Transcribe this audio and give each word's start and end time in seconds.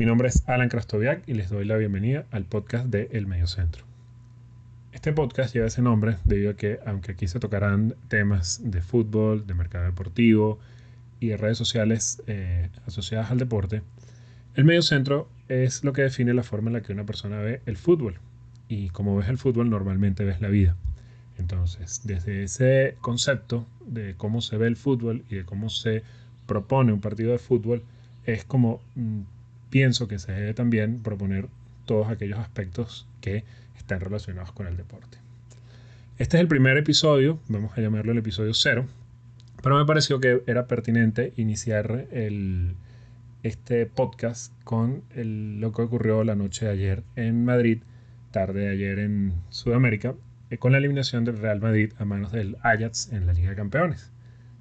Mi 0.00 0.06
nombre 0.06 0.28
es 0.28 0.48
Alan 0.48 0.70
Krastoviak 0.70 1.28
y 1.28 1.34
les 1.34 1.50
doy 1.50 1.66
la 1.66 1.76
bienvenida 1.76 2.24
al 2.30 2.46
podcast 2.46 2.86
de 2.86 3.10
El 3.12 3.26
Medio 3.26 3.46
Centro. 3.46 3.84
Este 4.92 5.12
podcast 5.12 5.52
lleva 5.52 5.66
ese 5.66 5.82
nombre 5.82 6.16
debido 6.24 6.52
a 6.52 6.56
que, 6.56 6.78
aunque 6.86 7.12
aquí 7.12 7.28
se 7.28 7.38
tocarán 7.38 7.94
temas 8.08 8.62
de 8.64 8.80
fútbol, 8.80 9.46
de 9.46 9.52
mercado 9.52 9.84
deportivo 9.84 10.58
y 11.20 11.26
de 11.26 11.36
redes 11.36 11.58
sociales 11.58 12.22
eh, 12.26 12.70
asociadas 12.86 13.30
al 13.30 13.36
deporte, 13.36 13.82
el 14.54 14.64
medio 14.64 14.80
centro 14.80 15.28
es 15.48 15.84
lo 15.84 15.92
que 15.92 16.00
define 16.00 16.32
la 16.32 16.44
forma 16.44 16.70
en 16.70 16.76
la 16.76 16.80
que 16.80 16.94
una 16.94 17.04
persona 17.04 17.36
ve 17.40 17.60
el 17.66 17.76
fútbol. 17.76 18.20
Y 18.68 18.88
como 18.88 19.18
ves 19.18 19.28
el 19.28 19.36
fútbol, 19.36 19.68
normalmente 19.68 20.24
ves 20.24 20.40
la 20.40 20.48
vida. 20.48 20.76
Entonces, 21.36 22.00
desde 22.04 22.44
ese 22.44 22.96
concepto 23.02 23.66
de 23.86 24.14
cómo 24.16 24.40
se 24.40 24.56
ve 24.56 24.66
el 24.66 24.76
fútbol 24.76 25.26
y 25.28 25.34
de 25.34 25.44
cómo 25.44 25.68
se 25.68 26.04
propone 26.46 26.90
un 26.90 27.02
partido 27.02 27.32
de 27.32 27.38
fútbol, 27.38 27.82
es 28.24 28.46
como 28.46 28.80
mm, 28.94 29.20
pienso 29.70 30.08
que 30.08 30.18
se 30.18 30.32
debe 30.32 30.54
también 30.54 31.02
proponer 31.02 31.48
todos 31.86 32.08
aquellos 32.08 32.38
aspectos 32.38 33.06
que 33.20 33.44
están 33.76 34.00
relacionados 34.00 34.52
con 34.52 34.66
el 34.66 34.76
deporte. 34.76 35.18
Este 36.18 36.36
es 36.36 36.42
el 36.42 36.48
primer 36.48 36.76
episodio, 36.76 37.38
vamos 37.48 37.76
a 37.76 37.80
llamarlo 37.80 38.12
el 38.12 38.18
episodio 38.18 38.52
cero, 38.52 38.86
pero 39.62 39.78
me 39.78 39.86
pareció 39.86 40.20
que 40.20 40.42
era 40.46 40.66
pertinente 40.66 41.32
iniciar 41.36 42.06
el, 42.12 42.74
este 43.42 43.86
podcast 43.86 44.52
con 44.64 45.02
lo 45.14 45.72
que 45.72 45.82
ocurrió 45.82 46.24
la 46.24 46.34
noche 46.34 46.66
de 46.66 46.72
ayer 46.72 47.02
en 47.16 47.44
Madrid, 47.44 47.78
tarde 48.32 48.60
de 48.60 48.68
ayer 48.68 48.98
en 48.98 49.32
Sudamérica, 49.48 50.14
eh, 50.50 50.58
con 50.58 50.72
la 50.72 50.78
eliminación 50.78 51.24
del 51.24 51.38
Real 51.38 51.60
Madrid 51.60 51.92
a 51.98 52.04
manos 52.04 52.32
del 52.32 52.56
Ajax 52.62 53.12
en 53.12 53.26
la 53.26 53.32
Liga 53.32 53.50
de 53.50 53.56
Campeones, 53.56 54.10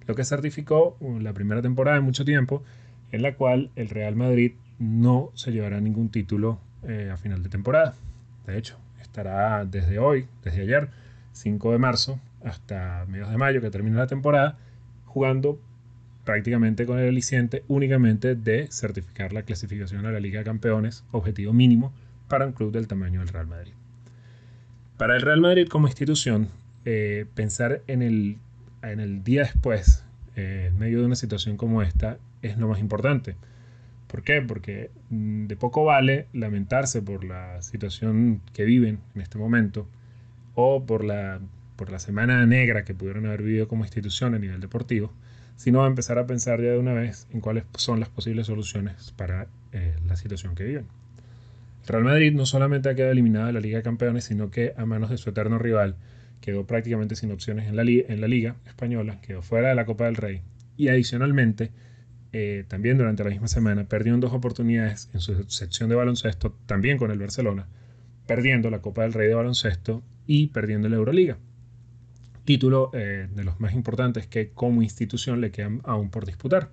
lo 0.07 0.15
que 0.15 0.23
certificó 0.23 0.97
uh, 0.99 1.19
la 1.19 1.33
primera 1.33 1.61
temporada 1.61 1.97
de 1.97 2.01
mucho 2.01 2.25
tiempo 2.25 2.63
en 3.11 3.21
la 3.21 3.35
cual 3.35 3.71
el 3.75 3.89
Real 3.89 4.15
Madrid 4.15 4.53
no 4.79 5.31
se 5.35 5.51
llevará 5.51 5.79
ningún 5.81 6.09
título 6.09 6.59
eh, 6.87 7.09
a 7.11 7.17
final 7.17 7.43
de 7.43 7.49
temporada. 7.49 7.93
De 8.47 8.57
hecho, 8.57 8.77
estará 9.01 9.65
desde 9.65 9.99
hoy, 9.99 10.27
desde 10.43 10.61
ayer, 10.61 10.89
5 11.33 11.73
de 11.73 11.77
marzo, 11.77 12.19
hasta 12.43 13.05
mediados 13.07 13.31
de 13.31 13.37
mayo, 13.37 13.61
que 13.61 13.69
termina 13.69 13.97
la 13.97 14.07
temporada, 14.07 14.57
jugando 15.05 15.59
prácticamente 16.23 16.85
con 16.85 16.99
el 16.99 17.09
aliciente 17.09 17.63
únicamente 17.67 18.35
de 18.35 18.67
certificar 18.71 19.33
la 19.33 19.43
clasificación 19.43 20.05
a 20.05 20.11
la 20.11 20.19
Liga 20.19 20.39
de 20.39 20.45
Campeones, 20.45 21.03
objetivo 21.11 21.53
mínimo 21.53 21.91
para 22.27 22.45
un 22.45 22.53
club 22.53 22.71
del 22.71 22.87
tamaño 22.87 23.19
del 23.19 23.29
Real 23.29 23.47
Madrid. 23.47 23.73
Para 24.97 25.15
el 25.15 25.21
Real 25.21 25.41
Madrid 25.41 25.67
como 25.67 25.87
institución, 25.87 26.49
eh, 26.85 27.25
pensar 27.33 27.81
en 27.87 28.01
el, 28.01 29.23
día 29.23 29.43
después, 29.43 30.03
eh, 30.35 30.67
en 30.69 30.77
medio 30.77 30.99
de 30.99 31.05
una 31.05 31.15
situación 31.15 31.57
como 31.57 31.81
esta, 31.81 32.17
es 32.41 32.57
lo 32.57 32.67
más 32.67 32.79
importante. 32.79 33.35
¿Por 34.09 34.23
qué? 34.23 34.41
Porque 34.41 34.89
mm, 35.11 35.45
de 35.45 35.55
poco 35.55 35.85
vale 35.85 36.25
lamentarse 36.33 37.01
por 37.01 37.23
la 37.23 37.61
situación 37.61 38.41
que 38.53 38.65
viven 38.65 38.99
en 39.13 39.21
este 39.21 39.37
momento 39.37 39.87
o 40.55 40.83
por 40.83 41.03
la, 41.03 41.39
por 41.75 41.91
la 41.91 41.99
semana 41.99 42.45
negra 42.47 42.83
que 42.83 42.95
pudieron 42.95 43.27
haber 43.27 43.43
vivido 43.43 43.67
como 43.67 43.83
institución 43.83 44.33
a 44.33 44.39
nivel 44.39 44.61
deportivo, 44.61 45.13
sino 45.57 45.85
empezar 45.85 46.17
a 46.17 46.25
pensar 46.25 46.59
ya 46.59 46.71
de 46.71 46.79
una 46.79 46.93
vez 46.93 47.27
en 47.31 47.39
cuáles 47.39 47.65
son 47.75 47.99
las 47.99 48.09
posibles 48.09 48.47
soluciones 48.47 49.13
para 49.15 49.47
eh, 49.73 49.95
la 50.07 50.15
situación 50.15 50.55
que 50.55 50.63
viven. 50.63 50.85
Real 51.85 52.03
Madrid 52.03 52.33
no 52.33 52.47
solamente 52.47 52.89
ha 52.89 52.95
quedado 52.95 53.11
eliminado 53.11 53.47
de 53.47 53.53
la 53.53 53.59
Liga 53.59 53.77
de 53.77 53.83
Campeones, 53.83 54.23
sino 54.23 54.49
que 54.49 54.73
a 54.75 54.85
manos 54.85 55.11
de 55.11 55.17
su 55.17 55.29
eterno 55.29 55.59
rival 55.59 55.95
quedó 56.41 56.65
prácticamente 56.65 57.15
sin 57.15 57.31
opciones 57.31 57.67
en 57.67 57.75
la, 57.75 57.83
en 57.83 58.21
la 58.21 58.27
Liga 58.27 58.55
Española, 58.65 59.19
quedó 59.21 59.43
fuera 59.43 59.69
de 59.69 59.75
la 59.75 59.85
Copa 59.85 60.05
del 60.05 60.15
Rey 60.15 60.41
y 60.77 60.87
adicionalmente 60.87 61.71
eh, 62.31 62.65
también 62.67 62.97
durante 62.97 63.23
la 63.23 63.31
misma 63.31 63.47
semana 63.47 63.85
perdió 63.85 64.13
en 64.13 64.19
dos 64.19 64.33
oportunidades 64.33 65.09
en 65.13 65.19
su 65.19 65.43
sección 65.49 65.89
de 65.89 65.95
baloncesto, 65.95 66.55
también 66.65 66.97
con 66.97 67.11
el 67.11 67.19
Barcelona, 67.19 67.67
perdiendo 68.27 68.69
la 68.69 68.81
Copa 68.81 69.01
del 69.01 69.13
Rey 69.13 69.27
de 69.27 69.33
baloncesto 69.33 70.03
y 70.27 70.47
perdiendo 70.47 70.89
la 70.89 70.97
Euroliga. 70.97 71.37
Título 72.45 72.91
eh, 72.93 73.27
de 73.33 73.43
los 73.43 73.59
más 73.59 73.73
importantes 73.73 74.27
que 74.27 74.49
como 74.49 74.81
institución 74.81 75.41
le 75.41 75.51
quedan 75.51 75.81
aún 75.83 76.09
por 76.09 76.25
disputar. 76.25 76.69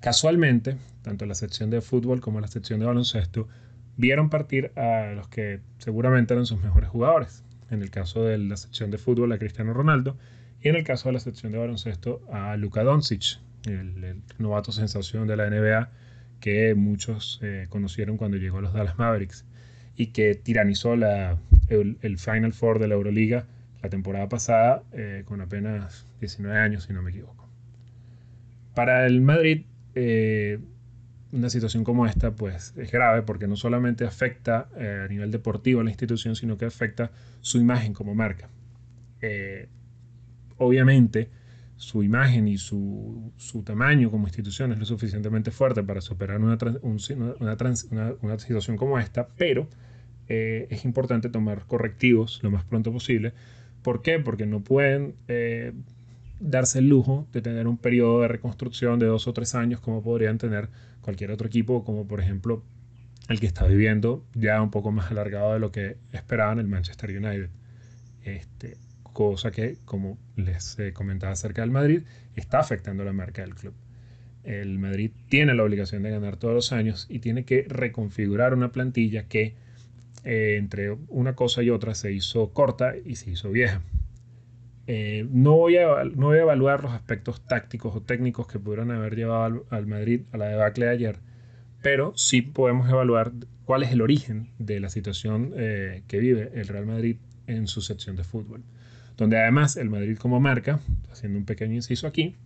Casualmente, 0.00 0.76
tanto 1.02 1.26
la 1.26 1.34
sección 1.34 1.70
de 1.70 1.80
fútbol 1.80 2.20
como 2.20 2.40
la 2.40 2.48
sección 2.48 2.80
de 2.80 2.86
baloncesto 2.86 3.48
vieron 3.96 4.30
partir 4.30 4.70
a 4.76 5.12
los 5.14 5.28
que 5.28 5.60
seguramente 5.78 6.34
eran 6.34 6.46
sus 6.46 6.62
mejores 6.62 6.88
jugadores. 6.90 7.42
En 7.70 7.82
el 7.82 7.90
caso 7.90 8.22
de 8.24 8.38
la 8.38 8.56
sección 8.56 8.90
de 8.90 8.98
fútbol 8.98 9.32
a 9.32 9.38
Cristiano 9.38 9.72
Ronaldo 9.72 10.16
y 10.62 10.68
en 10.68 10.76
el 10.76 10.84
caso 10.84 11.08
de 11.08 11.14
la 11.14 11.20
sección 11.20 11.52
de 11.52 11.58
baloncesto 11.58 12.20
a 12.32 12.56
Luka 12.56 12.82
Doncic, 12.84 13.40
el, 13.66 14.22
novato 14.38 14.72
sensación 14.72 15.26
de 15.26 15.36
la 15.36 15.48
NBA 15.48 15.90
que 16.40 16.74
muchos 16.74 17.40
eh, 17.42 17.66
conocieron 17.68 18.16
cuando 18.16 18.36
llegó 18.36 18.58
a 18.58 18.62
los 18.62 18.72
Dallas 18.72 18.98
Mavericks 18.98 19.44
y 19.96 20.08
que 20.08 20.34
tiranizó 20.34 20.96
la, 20.96 21.38
el, 21.68 22.18
Final 22.18 22.52
Four 22.52 22.78
de 22.78 22.88
la 22.88 22.94
Euroliga 22.94 23.46
la 23.82 23.88
temporada 23.88 24.28
pasada 24.28 24.82
eh, 24.92 25.22
con 25.24 25.40
apenas 25.40 26.06
19 26.20 26.56
años, 26.56 26.84
si 26.84 26.92
no 26.92 27.02
me 27.02 27.10
equivoco. 27.10 27.48
Para 28.74 29.06
el 29.06 29.20
Madrid, 29.20 29.64
eh, 29.94 30.60
una 31.32 31.50
situación 31.50 31.82
como 31.82 32.06
esta 32.06 32.30
pues 32.30 32.74
es 32.76 32.92
grave 32.92 33.22
porque 33.22 33.48
no 33.48 33.56
solamente 33.56 34.04
afecta 34.04 34.68
a 34.76 35.08
nivel 35.08 35.30
deportivo 35.30 35.80
a 35.80 35.84
la 35.84 35.90
institución, 35.90 36.36
sino 36.36 36.56
que 36.56 36.64
afecta 36.64 37.10
su 37.40 37.58
imagen 37.58 37.92
como 37.92 38.14
marca. 38.14 38.48
Obviamente 40.56 41.28
su 41.78 42.02
imagen 42.02 42.46
y 42.48 42.58
su, 42.58 43.32
su, 43.38 43.62
tamaño 43.62 44.10
como 44.10 44.26
institución 44.26 44.72
es 44.72 44.78
lo 44.78 44.84
suficientemente 44.84 45.50
fuerte 45.50 45.82
para 45.82 46.02
superar 46.02 46.40
una, 46.40 46.58
una, 46.82 48.14
una, 48.20 48.38
situación 48.38 48.76
como 48.76 48.98
esta, 48.98 49.28
pero 49.36 49.68
eh, 50.28 50.66
es 50.70 50.84
importante 50.84 51.30
tomar 51.30 51.64
correctivos 51.66 52.40
lo 52.42 52.50
más 52.50 52.64
pronto 52.64 52.92
posible. 52.92 53.32
¿Por 53.82 54.02
qué? 54.02 54.18
Porque 54.18 54.44
no 54.44 54.60
pueden 54.60 55.14
darse 56.40 56.80
el 56.80 56.88
lujo 56.88 57.26
de 57.32 57.42
tener 57.42 57.66
un 57.66 57.78
periodo 57.78 58.22
de 58.22 58.28
reconstrucción 58.28 58.98
de 58.98 59.06
dos 59.06 59.26
o 59.26 59.32
tres 59.32 59.54
años 59.54 59.80
como 59.80 60.02
podrían 60.02 60.38
tener 60.38 60.68
cualquier 61.00 61.30
otro 61.30 61.46
equipo, 61.46 61.84
como 61.84 62.06
por 62.06 62.20
ejemplo 62.20 62.62
el 63.28 63.40
que 63.40 63.46
está 63.46 63.66
viviendo 63.66 64.24
ya 64.34 64.60
un 64.62 64.70
poco 64.70 64.90
más 64.90 65.10
alargado 65.10 65.52
de 65.52 65.58
lo 65.58 65.70
que 65.70 65.96
esperaban 66.12 66.58
el 66.58 66.66
Manchester 66.66 67.10
United. 67.10 67.50
Este, 68.24 68.76
cosa 69.18 69.50
que, 69.50 69.78
como 69.84 70.16
les 70.36 70.78
eh, 70.78 70.92
comentaba 70.92 71.32
acerca 71.32 71.62
del 71.62 71.72
Madrid, 71.72 72.02
está 72.36 72.60
afectando 72.60 73.02
la 73.02 73.12
marca 73.12 73.42
del 73.42 73.56
club. 73.56 73.74
El 74.44 74.78
Madrid 74.78 75.10
tiene 75.28 75.54
la 75.54 75.64
obligación 75.64 76.04
de 76.04 76.10
ganar 76.10 76.36
todos 76.36 76.54
los 76.54 76.72
años 76.72 77.08
y 77.10 77.18
tiene 77.18 77.44
que 77.44 77.66
reconfigurar 77.68 78.54
una 78.54 78.70
plantilla 78.70 79.26
que 79.26 79.56
eh, 80.22 80.54
entre 80.56 80.92
una 81.08 81.34
cosa 81.34 81.64
y 81.64 81.70
otra 81.70 81.96
se 81.96 82.12
hizo 82.12 82.52
corta 82.52 82.94
y 82.96 83.16
se 83.16 83.32
hizo 83.32 83.50
vieja. 83.50 83.82
Eh, 84.86 85.26
no, 85.32 85.56
voy 85.56 85.78
a, 85.78 86.04
no 86.04 86.26
voy 86.26 86.38
a 86.38 86.42
evaluar 86.42 86.84
los 86.84 86.92
aspectos 86.92 87.44
tácticos 87.44 87.96
o 87.96 88.00
técnicos 88.00 88.46
que 88.46 88.60
pudieron 88.60 88.92
haber 88.92 89.16
llevado 89.16 89.66
al, 89.68 89.86
Madrid 89.88 90.20
a 90.30 90.36
la 90.36 90.46
debacle 90.46 90.86
de 90.86 90.92
ayer, 90.92 91.16
pero 91.82 92.12
sí 92.14 92.40
podemos 92.40 92.88
evaluar 92.88 93.32
cuál 93.64 93.82
es 93.82 93.90
el 93.90 94.00
origen 94.00 94.50
de 94.60 94.78
la 94.78 94.90
situación 94.90 95.54
que 95.56 96.18
vive 96.20 96.52
el 96.54 96.68
Real 96.68 96.86
Madrid 96.86 97.16
en 97.48 97.66
su 97.66 97.80
sección 97.80 98.14
de 98.14 98.22
fútbol. 98.22 98.62
Donde 99.18 99.36
además 99.36 99.76
el 99.76 99.90
Madrid 99.90 100.16
como 100.16 100.40
marca, 100.40 100.80
haciendo 101.10 101.38
un 101.38 101.44
pequeño 101.44 101.74
inciso 101.74 102.06
aquí, 102.06 102.36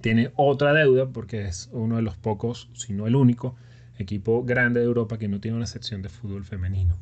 tiene 0.00 0.32
otra 0.34 0.72
deuda 0.72 1.10
porque 1.10 1.46
es 1.46 1.68
uno 1.72 1.96
de 1.96 2.02
los 2.02 2.16
pocos, 2.16 2.70
si 2.72 2.94
no 2.94 3.06
el 3.06 3.14
único, 3.14 3.54
equipo 3.98 4.44
grande 4.44 4.80
de 4.80 4.86
Europa 4.86 5.18
que 5.18 5.28
no 5.28 5.40
tiene 5.40 5.56
una 5.56 5.66
sección 5.66 6.02
de 6.02 6.08
fútbol 6.08 6.44
femenino. 6.44 6.96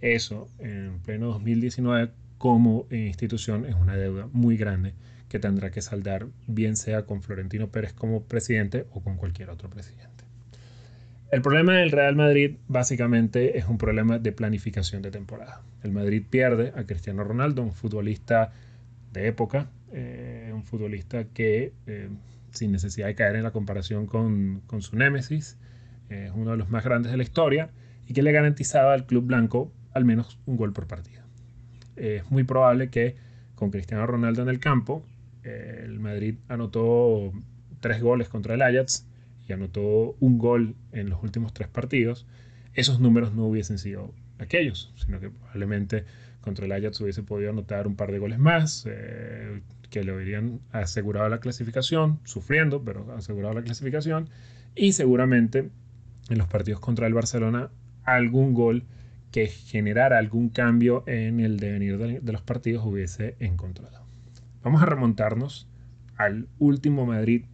Eso 0.00 0.48
en 0.60 1.00
pleno 1.00 1.26
2019 1.26 2.12
como 2.38 2.86
institución 2.90 3.66
es 3.66 3.74
una 3.74 3.96
deuda 3.96 4.28
muy 4.32 4.56
grande 4.56 4.94
que 5.28 5.40
tendrá 5.40 5.72
que 5.72 5.82
saldar, 5.82 6.28
bien 6.46 6.76
sea 6.76 7.06
con 7.06 7.20
Florentino 7.20 7.68
Pérez 7.68 7.92
como 7.92 8.22
presidente 8.22 8.86
o 8.92 9.02
con 9.02 9.16
cualquier 9.16 9.50
otro 9.50 9.68
presidente. 9.68 10.13
El 11.34 11.42
problema 11.42 11.72
del 11.72 11.90
Real 11.90 12.14
Madrid 12.14 12.58
básicamente 12.68 13.58
es 13.58 13.66
un 13.66 13.76
problema 13.76 14.20
de 14.20 14.30
planificación 14.30 15.02
de 15.02 15.10
temporada. 15.10 15.62
El 15.82 15.90
Madrid 15.90 16.22
pierde 16.30 16.72
a 16.76 16.84
Cristiano 16.84 17.24
Ronaldo, 17.24 17.60
un 17.60 17.72
futbolista 17.72 18.52
de 19.12 19.26
época, 19.26 19.68
eh, 19.92 20.52
un 20.54 20.62
futbolista 20.62 21.24
que, 21.24 21.72
eh, 21.88 22.08
sin 22.52 22.70
necesidad 22.70 23.08
de 23.08 23.16
caer 23.16 23.34
en 23.34 23.42
la 23.42 23.50
comparación 23.50 24.06
con, 24.06 24.62
su 24.78 24.94
némesis, 24.94 25.58
es 26.08 26.30
uno 26.36 26.52
de 26.52 26.56
los 26.56 26.70
más 26.70 26.84
grandes 26.84 27.10
de 27.10 27.18
la 27.18 27.24
historia 27.24 27.70
y 28.06 28.12
que 28.12 28.22
le 28.22 28.30
garantizaba 28.30 28.94
al 28.94 29.04
club 29.04 29.24
blanco 29.24 29.72
al 29.92 30.04
menos 30.04 30.38
un 30.46 30.56
gol 30.56 30.72
por 30.72 30.86
partido 30.86 31.24
es 31.96 32.30
muy 32.30 32.44
probable 32.44 32.90
que 32.90 33.16
con 33.56 33.72
Cristiano 33.72 34.06
Ronaldo 34.06 34.42
en 34.42 34.48
el 34.50 34.60
campo, 34.60 35.04
eh, 35.42 35.82
el 35.82 35.98
Madrid 35.98 36.36
anotó 36.46 37.32
tres 37.80 38.00
goles 38.00 38.28
contra 38.28 38.54
el 38.54 38.62
Ajax 38.62 39.04
y 39.48 39.52
anotó 39.52 40.16
un 40.20 40.38
gol 40.38 40.74
en 40.92 41.10
los 41.10 41.22
últimos 41.22 41.52
tres 41.52 41.68
partidos, 41.68 42.26
esos 42.74 43.00
números 43.00 43.34
no 43.34 43.46
hubiesen 43.46 43.78
sido 43.78 44.12
aquellos, 44.38 44.92
sino 44.96 45.20
que 45.20 45.30
probablemente 45.30 46.04
contra 46.40 46.66
el 46.66 46.72
Ajax 46.72 47.00
hubiese 47.00 47.22
podido 47.22 47.50
anotar 47.50 47.86
un 47.86 47.96
par 47.96 48.12
de 48.12 48.18
goles 48.18 48.38
más, 48.38 48.84
eh, 48.86 49.60
que 49.90 50.04
le 50.04 50.12
habrían 50.12 50.60
asegurado 50.72 51.28
la 51.28 51.38
clasificación, 51.38 52.18
sufriendo, 52.24 52.82
pero 52.82 53.12
asegurado 53.16 53.54
la 53.54 53.62
clasificación, 53.62 54.28
y 54.74 54.92
seguramente 54.92 55.70
en 56.28 56.38
los 56.38 56.48
partidos 56.48 56.80
contra 56.80 57.06
el 57.06 57.14
Barcelona 57.14 57.70
algún 58.02 58.54
gol 58.54 58.84
que 59.30 59.46
generara 59.46 60.18
algún 60.18 60.48
cambio 60.48 61.02
en 61.06 61.40
el 61.40 61.58
devenir 61.58 61.98
de, 61.98 62.32
los 62.32 62.42
partidos 62.42 62.84
hubiese 62.84 63.36
encontrado. 63.40 64.04
Vamos 64.62 64.82
a 64.82 64.86
remontarnos 64.86 65.68
al 66.16 66.46
último 66.58 67.06
Madrid 67.06 67.44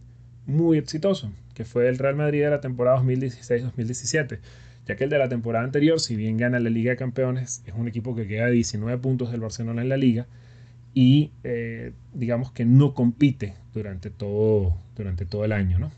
muy 0.45 0.77
exitoso, 0.77 1.31
que 1.53 1.65
fue 1.65 1.87
el 1.87 1.97
Real 1.97 2.15
Madrid 2.15 2.43
de 2.43 2.49
la 2.49 2.61
temporada 2.61 3.01
2016-2017, 3.01 4.39
ya 4.87 4.95
que 4.95 5.03
el 5.03 5.09
de 5.09 5.17
la 5.17 5.29
temporada 5.29 5.63
anterior, 5.63 5.99
si 5.99 6.15
bien 6.15 6.37
gana 6.37 6.59
la 6.59 6.69
Liga 6.69 6.91
de 6.91 6.97
Campeones, 6.97 7.63
es 7.65 7.73
un 7.75 7.87
equipo 7.87 8.15
que 8.15 8.27
queda 8.27 8.45
a 8.45 8.49
19 8.49 8.97
puntos 8.99 9.31
del 9.31 9.41
Barcelona 9.41 9.81
en 9.81 9.89
la 9.89 9.97
liga 9.97 10.27
y 10.93 11.31
eh, 11.43 11.93
digamos 12.13 12.51
que 12.51 12.65
no 12.65 12.93
compite 12.93 13.53
durante 13.73 14.09
todo, 14.09 14.77
durante 14.95 15.25
todo 15.25 15.45
el 15.45 15.51
año. 15.51 15.79
¿no? 15.79 15.91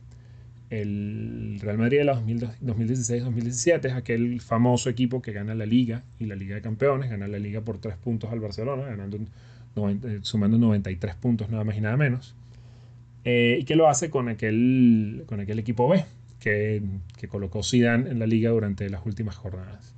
El 0.69 1.59
Real 1.61 1.77
Madrid 1.77 1.99
de 1.99 2.03
la 2.05 2.19
2016-2017 2.21 3.85
es 3.85 3.93
aquel 3.93 4.41
famoso 4.41 4.89
equipo 4.89 5.21
que 5.21 5.31
gana 5.31 5.55
la 5.55 5.65
liga 5.65 6.03
y 6.19 6.25
la 6.25 6.35
Liga 6.35 6.55
de 6.55 6.61
Campeones, 6.61 7.09
gana 7.09 7.27
la 7.27 7.39
liga 7.39 7.61
por 7.61 7.79
3 7.79 7.95
puntos 7.97 8.31
al 8.31 8.39
Barcelona, 8.39 8.83
ganando, 8.83 9.19
sumando 10.21 10.57
93 10.57 11.15
puntos 11.15 11.49
nada 11.49 11.63
más 11.63 11.77
y 11.77 11.81
nada 11.81 11.97
menos. 11.97 12.35
Eh, 13.25 13.59
y 13.61 13.65
que 13.65 13.75
lo 13.75 13.87
hace 13.87 14.09
con 14.09 14.27
aquel, 14.27 15.23
con 15.27 15.39
aquel 15.39 15.59
equipo 15.59 15.87
B 15.87 16.03
que, 16.39 16.81
que 17.17 17.27
colocó 17.27 17.63
Zidane 17.63 18.09
en 18.09 18.19
la 18.19 18.27
liga 18.27 18.49
durante 18.49 18.89
las 18.89 19.05
últimas 19.05 19.35
jornadas. 19.35 19.93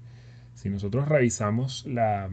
Si 0.53 0.69
nosotros 0.69 1.07
revisamos 1.07 1.85
la, 1.87 2.29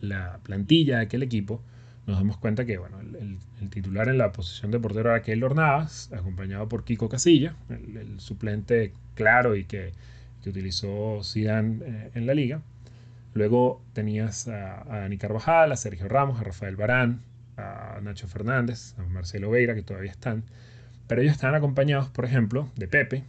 la 0.00 0.38
plantilla 0.42 0.98
de 0.98 1.04
aquel 1.04 1.22
equipo, 1.22 1.60
nos 2.06 2.18
damos 2.18 2.36
cuenta 2.36 2.64
que 2.64 2.78
bueno, 2.78 3.00
el, 3.00 3.38
titular 3.70 4.08
en 4.08 4.18
la 4.18 4.30
posición 4.30 4.70
de 4.70 4.78
portero 4.78 5.10
era 5.10 5.22
Keylor 5.22 5.54
Navas, 5.54 6.12
acompañado 6.12 6.68
por 6.68 6.84
Kiko 6.84 7.08
Casilla, 7.08 7.56
el, 7.70 8.20
suplente 8.20 8.92
claro 9.14 9.56
y 9.56 9.64
que, 9.64 9.92
que 10.42 10.50
utilizó 10.50 11.22
Zidane 11.24 11.78
eh, 11.82 12.10
en 12.14 12.26
la 12.26 12.34
liga. 12.34 12.60
Luego 13.32 13.80
tenías 13.94 14.48
a, 14.48 14.82
a, 14.82 15.00
Dani 15.00 15.16
Carvajal, 15.16 15.72
a 15.72 15.76
Sergio 15.76 16.06
Ramos, 16.08 16.40
a 16.40 16.44
Rafael 16.44 16.76
Barán, 16.76 17.22
a 17.56 18.00
Nacho 18.02 18.26
Fernández, 18.28 18.94
a 18.98 19.02
Marcelo 19.04 19.50
Veira, 19.50 19.74
que 19.74 19.82
todavía 19.82 20.10
están. 20.10 20.44
Pero 21.06 21.22
ellos 21.22 21.34
estaban 21.34 21.54
acompañados, 21.54 22.08
por 22.08 22.24
ejemplo, 22.24 22.70
de 22.76 22.88
Pepe, 22.88 23.24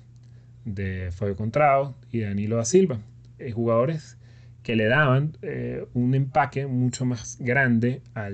de 0.63 1.11
Fabio 1.11 1.35
Contrao 1.35 1.95
y 2.11 2.19
de 2.19 2.25
Danilo 2.25 2.57
da 2.57 2.65
Silva, 2.65 2.99
eh, 3.37 3.51
jugadores 3.51 4.17
que 4.63 4.75
le 4.75 4.85
daban 4.85 5.37
eh, 5.43 5.85
un 5.93 6.15
empaque 6.15 6.65
mucho 6.65 7.05
más 7.05 7.37
grande 7.39 8.01
a 8.15 8.29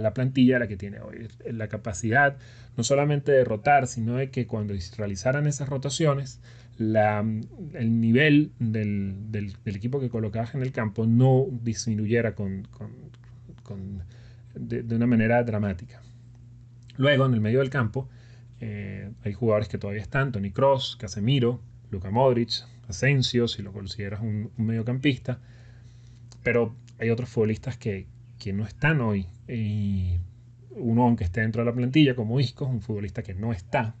la 0.00 0.12
plantilla 0.12 0.56
a 0.56 0.58
la 0.58 0.66
que 0.66 0.76
tiene 0.76 1.00
hoy. 1.00 1.28
La 1.48 1.68
capacidad 1.68 2.36
no 2.76 2.82
solamente 2.82 3.30
de 3.30 3.44
rotar, 3.44 3.86
sino 3.86 4.16
de 4.16 4.30
que 4.30 4.48
cuando 4.48 4.74
realizaran 4.96 5.46
esas 5.46 5.68
rotaciones, 5.68 6.40
el 6.78 8.00
nivel 8.00 8.50
del, 8.58 9.54
equipo 9.64 10.00
que 10.00 10.10
colocabas 10.10 10.54
en 10.54 10.62
el 10.62 10.72
campo 10.72 11.06
no 11.06 11.46
disminuyera 11.62 12.34
con, 12.34 12.66
de, 14.54 14.94
una 14.94 15.06
manera 15.06 15.42
dramática. 15.42 16.02
Luego, 16.96 17.26
en 17.26 17.34
el 17.34 17.40
medio 17.40 17.60
del 17.60 17.70
campo, 17.70 18.08
eh, 18.60 19.10
hay 19.22 19.32
jugadores 19.32 19.68
que 19.68 19.78
todavía 19.78 20.02
están, 20.02 20.32
Tony 20.32 20.50
Cross, 20.50 20.96
Casemiro, 21.00 21.60
Luka 21.90 22.10
Modric, 22.10 22.64
Asensio, 22.88 23.48
si 23.48 23.62
lo 23.62 23.72
consideras 23.72 24.20
un, 24.20 24.50
mediocampista, 24.56 25.40
pero 26.42 26.76
hay 26.98 27.10
otros 27.10 27.28
futbolistas 27.28 27.76
que, 27.76 28.06
no 28.52 28.66
están 28.66 29.00
hoy. 29.00 29.26
Y 29.48 30.18
uno, 30.72 31.04
aunque 31.04 31.24
esté 31.24 31.40
dentro 31.40 31.62
de 31.62 31.66
la 31.70 31.74
plantilla, 31.74 32.14
como 32.14 32.38
Isco, 32.40 32.66
un 32.66 32.82
futbolista 32.82 33.22
que 33.22 33.32
no 33.32 33.54
está. 33.54 33.94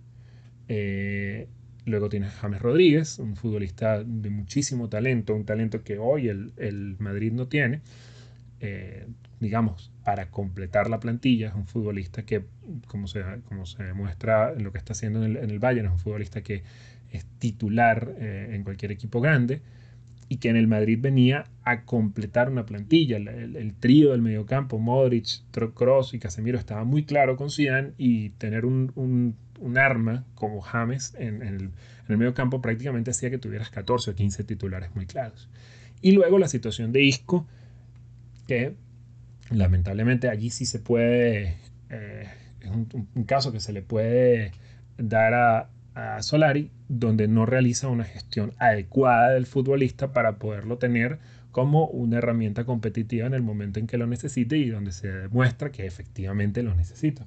Eh, 0.68 1.48
luego 1.86 2.10
tienes 2.10 2.32
James 2.32 2.60
Rodríguez, 2.60 3.18
un 3.18 3.36
futbolista 3.36 4.04
de 4.04 4.28
muchísimo 4.28 4.90
talento, 4.90 5.34
un 5.34 5.44
talento 5.44 5.82
que 5.82 5.98
hoy 5.98 6.28
el, 6.28 6.96
Madrid 6.98 7.32
no 7.32 7.48
tiene. 7.48 7.80
Eh, 8.66 9.06
digamos, 9.40 9.92
para 10.04 10.30
completar 10.30 10.88
la 10.88 10.98
plantilla, 10.98 11.48
es 11.48 11.54
un 11.54 11.66
futbolista 11.66 12.24
que, 12.24 12.44
como 12.86 13.06
se, 13.08 13.22
como 13.44 13.66
se 13.66 13.82
demuestra 13.82 14.54
en 14.54 14.64
lo 14.64 14.72
que 14.72 14.78
está 14.78 14.94
haciendo 14.94 15.22
en 15.22 15.32
el, 15.32 15.36
en 15.36 15.50
el 15.50 15.58
Bayern, 15.58 15.88
es 15.88 15.92
un 15.92 15.98
futbolista 15.98 16.40
que 16.40 16.62
es 17.10 17.26
titular 17.38 18.14
eh, 18.18 18.52
en 18.52 18.64
cualquier 18.64 18.90
equipo 18.90 19.20
grande 19.20 19.60
y 20.30 20.38
que 20.38 20.48
en 20.48 20.56
el 20.56 20.66
Madrid 20.66 20.98
venía 20.98 21.44
a 21.62 21.82
completar 21.82 22.48
una 22.48 22.64
plantilla. 22.64 23.18
El, 23.18 23.74
trío 23.78 24.12
del 24.12 24.22
mediocampo, 24.22 24.78
Modric, 24.78 25.42
Kroos 25.74 26.14
y 26.14 26.18
Casemiro 26.18 26.58
estaba 26.58 26.84
muy 26.84 27.04
claro 27.04 27.36
con 27.36 27.50
Zidane 27.50 27.92
y 27.98 28.30
tener 28.30 28.64
un, 28.64 28.92
un, 28.94 29.76
arma 29.76 30.24
como 30.34 30.62
James 30.62 31.14
en, 31.18 31.42
en, 31.42 31.54
el, 31.54 31.62
en 31.64 31.70
el 32.08 32.16
mediocampo 32.16 32.62
prácticamente 32.62 33.10
hacía 33.10 33.28
que 33.28 33.36
tuvieras 33.36 33.68
14 33.68 34.12
o 34.12 34.14
15 34.14 34.42
titulares 34.44 34.94
muy 34.94 35.04
claros. 35.04 35.50
Y 36.00 36.12
luego 36.12 36.38
la 36.38 36.48
situación 36.48 36.92
de 36.92 37.02
Isco, 37.02 37.46
que 38.46 38.74
lamentablemente 39.50 40.28
allí 40.28 40.50
sí 40.50 40.66
se 40.66 40.78
puede, 40.78 41.56
eh, 41.90 42.28
es 42.60 42.70
un, 42.70 43.24
caso 43.26 43.52
que 43.52 43.60
se 43.60 43.72
le 43.72 43.82
puede 43.82 44.52
dar 44.98 45.34
a, 45.34 45.70
a 45.94 46.22
Solari, 46.22 46.70
donde 46.88 47.28
no 47.28 47.46
realiza 47.46 47.88
una 47.88 48.04
gestión 48.04 48.52
adecuada 48.58 49.30
del 49.30 49.46
futbolista 49.46 50.12
para 50.12 50.36
poderlo 50.38 50.78
tener 50.78 51.18
como 51.54 51.86
una 51.86 52.18
herramienta 52.18 52.64
competitiva 52.64 53.28
en 53.28 53.34
el 53.34 53.42
momento 53.42 53.78
en 53.78 53.86
que 53.86 53.96
lo 53.96 54.08
necesite 54.08 54.56
y 54.56 54.70
donde 54.70 54.90
se 54.90 55.08
demuestra 55.08 55.70
que 55.70 55.86
efectivamente 55.86 56.64
lo 56.64 56.74
necesita. 56.74 57.26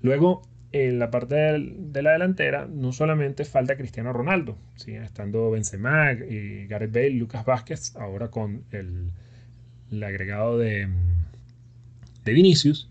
Luego, 0.00 0.42
en 0.72 0.98
la 0.98 1.10
parte 1.10 1.34
de 1.34 2.02
la 2.02 2.12
delantera, 2.12 2.66
no 2.66 2.92
solamente 2.92 3.44
falta 3.44 3.76
Cristiano 3.76 4.14
Ronaldo, 4.14 4.56
estando 4.86 5.50
Benzema 5.50 6.12
y 6.12 6.66
Gareth 6.66 6.92
Bale, 6.92 7.10
Lucas 7.10 7.44
Vázquez, 7.44 7.96
ahora 7.96 8.28
con 8.28 8.64
el, 8.70 9.12
agregado 9.90 10.58
de, 10.58 10.88
de 12.24 12.32
Vinicius, 12.32 12.90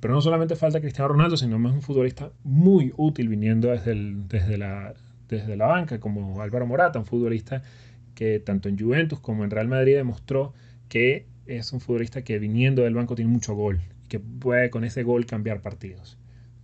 pero 0.00 0.14
no 0.14 0.20
solamente 0.20 0.56
falta 0.56 0.80
Cristiano 0.80 1.08
Ronaldo, 1.08 1.36
sino 1.36 1.58
más 1.58 1.72
un 1.72 1.82
futbolista 1.82 2.30
muy 2.44 2.92
útil 2.96 3.28
viniendo 3.28 3.68
desde, 3.68 3.94
desde, 4.28 4.58
la, 4.58 4.94
desde 5.28 5.56
la 5.56 5.66
banca, 5.66 5.98
como 6.00 6.40
Álvaro 6.40 6.66
Morata, 6.66 6.98
un 6.98 7.06
futbolista 7.06 7.62
que 8.14 8.40
tanto 8.40 8.68
en 8.68 8.78
Juventus 8.78 9.20
como 9.20 9.44
en 9.44 9.50
Real 9.50 9.68
Madrid 9.68 9.96
demostró 9.96 10.54
que 10.88 11.26
es 11.46 11.72
un 11.72 11.80
futbolista 11.80 12.22
que 12.22 12.38
viniendo 12.38 12.82
del 12.82 12.94
banco 12.94 13.14
tiene 13.14 13.30
mucho 13.30 13.54
gol, 13.54 13.80
que 14.08 14.20
puede 14.20 14.70
con 14.70 14.84
ese 14.84 15.02
gol 15.02 15.26
cambiar 15.26 15.60
partidos. 15.60 16.18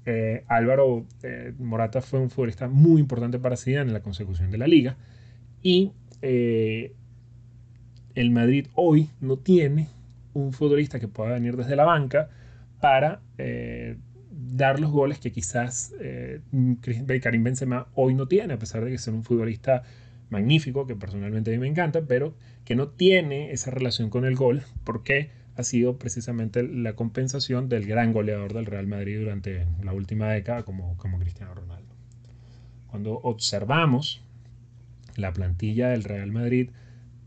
Eh, 0.04 0.44
Álvaro 0.48 1.06
eh, 1.22 1.52
Morata 1.58 2.00
fue 2.00 2.18
un 2.18 2.30
futbolista 2.30 2.68
muy 2.68 3.00
importante 3.00 3.38
para 3.38 3.56
Zidane 3.56 3.88
en 3.88 3.92
la 3.92 4.02
consecución 4.02 4.50
de 4.50 4.58
la 4.58 4.66
liga 4.66 4.96
y 5.62 5.92
eh, 6.22 6.92
el 8.14 8.30
Madrid 8.30 8.66
hoy 8.74 9.10
no 9.20 9.36
tiene 9.36 9.88
un 10.34 10.52
futbolista 10.52 11.00
que 11.00 11.08
pueda 11.08 11.32
venir 11.32 11.56
desde 11.56 11.76
la 11.76 11.84
banca 11.84 12.30
para 12.80 13.20
eh, 13.38 13.96
dar 14.30 14.80
los 14.80 14.90
goles 14.90 15.18
que 15.18 15.30
quizás 15.30 15.94
eh, 16.00 16.40
Karim 17.22 17.44
Benzema 17.44 17.86
hoy 17.94 18.14
no 18.14 18.26
tiene, 18.26 18.54
a 18.54 18.58
pesar 18.58 18.82
de 18.84 18.90
que 18.90 18.96
es 18.96 19.06
un 19.08 19.24
futbolista 19.24 19.82
magnífico, 20.30 20.86
que 20.86 20.96
personalmente 20.96 21.50
a 21.50 21.54
mí 21.54 21.60
me 21.60 21.68
encanta, 21.68 22.02
pero 22.02 22.34
que 22.64 22.74
no 22.74 22.88
tiene 22.88 23.52
esa 23.52 23.70
relación 23.70 24.08
con 24.10 24.24
el 24.24 24.34
gol, 24.34 24.62
porque 24.84 25.30
ha 25.56 25.62
sido 25.62 25.98
precisamente 25.98 26.62
la 26.62 26.94
compensación 26.94 27.68
del 27.68 27.86
gran 27.86 28.12
goleador 28.12 28.54
del 28.54 28.66
Real 28.66 28.86
Madrid 28.86 29.18
durante 29.18 29.66
la 29.82 29.92
última 29.92 30.28
década 30.30 30.62
como, 30.62 30.96
como 30.96 31.18
Cristiano 31.18 31.54
Ronaldo. 31.54 31.94
Cuando 32.86 33.12
observamos 33.12 34.22
la 35.16 35.32
plantilla 35.32 35.88
del 35.90 36.04
Real 36.04 36.32
Madrid, 36.32 36.70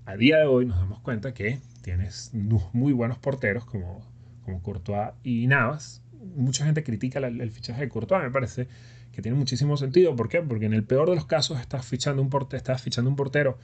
a 0.05 0.15
día 0.15 0.37
de 0.37 0.45
hoy 0.45 0.65
nos 0.65 0.77
damos 0.77 0.99
cuenta 1.01 1.33
que 1.33 1.59
tienes 1.81 2.31
muy 2.33 2.93
buenos 2.93 3.17
porteros 3.17 3.65
como 3.65 4.03
como 4.45 4.61
Courtois 4.61 5.09
y 5.23 5.47
Navas. 5.47 6.01
Mucha 6.35 6.65
gente 6.65 6.83
critica 6.83 7.19
el 7.19 7.51
fichaje 7.51 7.81
de 7.81 7.89
Courtois, 7.89 8.23
me 8.23 8.31
parece 8.31 8.67
que 9.11 9.21
tiene 9.21 9.37
muchísimo 9.37 9.75
sentido. 9.75 10.15
¿Por 10.15 10.29
qué? 10.29 10.41
Porque 10.41 10.65
en 10.65 10.73
el 10.73 10.83
peor 10.83 11.09
de 11.09 11.15
los 11.15 11.25
casos 11.25 11.59
estás 11.59 11.85
fichando 11.85 12.21
un, 12.21 12.29
portero, 12.29 12.57
estás 12.57 12.81
fichando 12.81 13.09
un 13.09 13.15
portero 13.15 13.57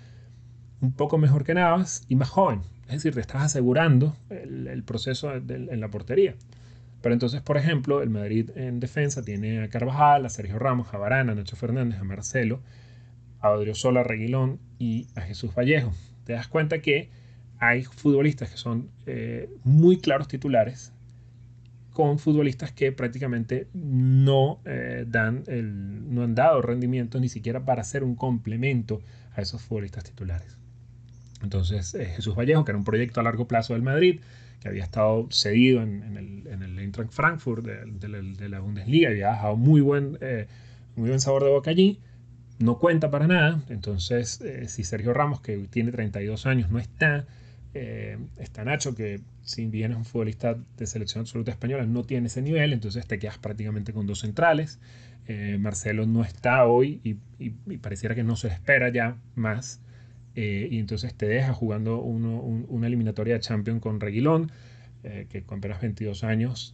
un 0.82 0.94
poco 0.94 1.18
mejor 1.18 1.44
que 1.44 1.54
Navas 1.54 2.04
y 2.10 2.16
más 2.16 2.30
joven. 2.30 2.62
Es 2.88 2.96
decir, 2.96 3.14
te 3.14 3.22
estás 3.22 3.44
asegurando 3.44 4.16
el, 4.30 4.84
proceso 4.84 5.34
en 5.34 5.80
la 5.80 5.90
portería. 5.90 6.36
Pero 7.02 7.14
entonces, 7.14 7.42
por 7.42 7.58
ejemplo, 7.58 8.02
el 8.02 8.10
Madrid 8.10 8.50
en 8.56 8.80
defensa 8.80 9.24
tiene 9.24 9.64
a 9.64 9.70
Carvajal, 9.70 10.26
a 10.26 10.30
Sergio 10.30 10.60
Ramos, 10.60 10.94
a 10.94 10.98
Varana, 10.98 11.32
a 11.32 11.36
Nacho 11.36 11.56
Fernández, 11.56 12.00
a 12.00 12.04
Marcelo, 12.04 12.62
a 13.40 13.50
Odriozola, 13.52 14.02
a 14.02 14.04
Reguilón 14.04 14.60
y 14.78 15.08
a 15.16 15.22
Jesús 15.22 15.54
Vallejo. 15.56 15.94
Te 16.26 16.34
das 16.34 16.48
cuenta 16.48 16.82
que 16.82 17.10
hay 17.62 17.84
futbolistas 17.84 18.50
que 18.50 18.58
son 18.58 18.90
eh, 19.06 19.48
muy 19.64 19.98
claros 19.98 20.28
titulares 20.28 20.92
con 21.92 22.18
futbolistas 22.18 22.72
que 22.72 22.92
prácticamente 22.92 23.68
no, 23.74 24.60
eh, 24.66 25.06
dan 25.08 25.44
el, 25.48 26.14
no 26.14 26.24
han 26.24 26.34
dado 26.34 26.62
rendimiento 26.62 27.20
ni 27.20 27.30
siquiera 27.30 27.64
para 27.64 27.82
hacer 27.82 28.04
un 28.04 28.16
complemento 28.16 29.02
a 29.36 29.42
esos 29.42 29.62
futbolistas 29.62 30.06
titulares. 30.06 30.58
Entonces 31.44 31.94
eh, 31.94 32.06
Jesús 32.06 32.36
Vallejo, 32.36 32.66
que 32.66 32.72
era 32.72 32.80
un 32.80 32.84
proyecto 32.84 33.20
a 33.20 33.24
largo 33.24 33.48
plazo 33.48 33.74
del 33.74 33.84
Madrid, 33.84 34.22
que 34.60 34.68
había 34.68 34.84
estado 34.84 35.28
cedido 35.32 35.84
en, 35.84 36.18
el, 36.18 36.48
en 36.48 36.64
el 36.64 36.80
Eintracht 36.80 37.12
Frankfurt 37.12 37.64
de, 37.64 38.50
la 38.50 38.60
Bundesliga, 38.60 39.10
había 39.10 39.30
dejado 39.30 39.56
muy 39.56 39.82
buen, 39.82 40.18
muy 40.96 41.10
buen 41.10 41.20
sabor 41.20 41.44
de 41.44 41.50
boca 41.50 41.72
allí, 41.72 42.00
no 42.62 42.80
cuenta 42.80 43.12
para 43.12 43.28
nada. 43.28 43.62
Entonces, 43.70 44.42
eh, 44.42 44.68
si 44.68 44.84
Sergio 44.84 45.14
Ramos, 45.14 45.42
que 45.42 45.58
tiene 45.70 45.92
32 45.92 46.46
años, 46.46 46.70
no 46.70 46.80
está, 46.80 47.26
eh, 47.74 48.18
está 48.38 48.64
Nacho, 48.64 48.96
que 48.96 49.22
si 49.44 49.66
bien 49.68 49.92
es 49.92 49.98
un 49.98 50.06
futbolista 50.06 50.58
de 50.78 50.88
selección 50.88 51.22
absoluta 51.22 51.52
española, 51.52 51.86
no 51.86 52.04
tiene 52.04 52.28
ese 52.28 52.42
nivel, 52.42 52.74
entonces 52.74 53.08
te 53.08 53.20
quedas 53.20 53.38
prácticamente 53.38 53.94
con 53.94 54.08
dos 54.08 54.20
centrales. 54.20 54.80
Eh, 55.28 55.58
Marcelo 55.60 56.06
no 56.06 56.24
está 56.24 56.66
hoy 56.66 57.00
y, 57.04 57.50
pareciera 57.78 58.16
que 58.16 58.24
no 58.24 58.36
se 58.36 58.48
espera 58.48 58.90
ya 58.90 59.18
más. 59.36 59.82
y 60.34 60.80
entonces 60.80 61.14
te 61.14 61.28
deja 61.28 61.54
jugando 61.54 62.00
una 62.00 62.88
eliminatoria 62.88 63.34
de 63.34 63.42
Champions 63.42 63.82
con 63.82 64.00
Reguilón, 64.00 64.52
que 65.04 65.44
con 65.44 65.58
apenas 65.58 65.82
22 65.82 66.24
años 66.24 66.74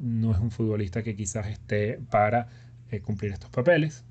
no 0.00 0.32
es 0.32 0.38
un 0.40 0.50
futbolista 0.50 1.02
que 1.04 1.14
quizás 1.14 1.46
esté 1.46 2.00
para 2.10 2.48
cumplir 3.04 3.32
estos 3.32 3.50
papeles. 3.50 4.05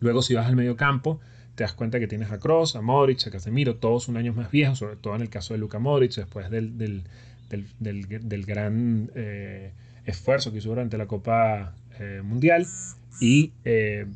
Luego 0.00 0.22
si 0.22 0.34
vas 0.34 0.46
al 0.46 0.56
medio 0.56 0.76
campo, 0.76 1.20
te 1.54 1.64
das 1.64 1.74
cuenta 1.74 2.00
que 2.00 2.06
tienes 2.06 2.30
a 2.30 2.38
Cross, 2.38 2.76
a 2.76 2.80
Modric, 2.80 3.26
a 3.26 3.30
Casemiro, 3.30 3.76
todos 3.76 4.08
un 4.08 4.16
año 4.16 4.32
más 4.32 4.50
viejos, 4.50 4.78
sobre 4.78 4.96
todo 4.96 5.14
en 5.14 5.22
el 5.22 5.28
caso 5.28 5.54
de 5.54 5.58
Luka 5.58 5.78
Modric, 5.78 6.14
después 6.14 6.50
del, 6.50 6.78
del, 6.78 8.46
gran 8.46 9.10
eh, 9.14 9.72
esfuerzo 10.06 10.52
que 10.52 10.58
hizo 10.58 10.70
durante 10.70 10.96
la 10.96 11.06
Copa 11.06 11.74
eh, 11.98 12.22
Mundial. 12.24 12.66
Y 13.20 13.52
eh, 13.64 14.06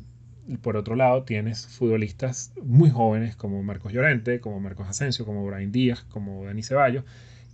por 0.61 0.77
otro 0.77 0.95
lado 0.95 1.23
tienes 1.23 1.67
futbolistas 1.67 2.51
muy 2.63 2.89
jóvenes 2.89 3.35
como 3.35 3.61
Marcos 3.61 3.93
Llorente, 3.93 4.39
como 4.39 4.59
Marcos 4.59 4.87
Asensio, 4.87 5.25
como 5.25 5.45
Brian 5.45 5.71
Díaz, 5.71 6.03
como 6.09 6.45
Dani 6.45 6.63
Ceballos, 6.63 7.03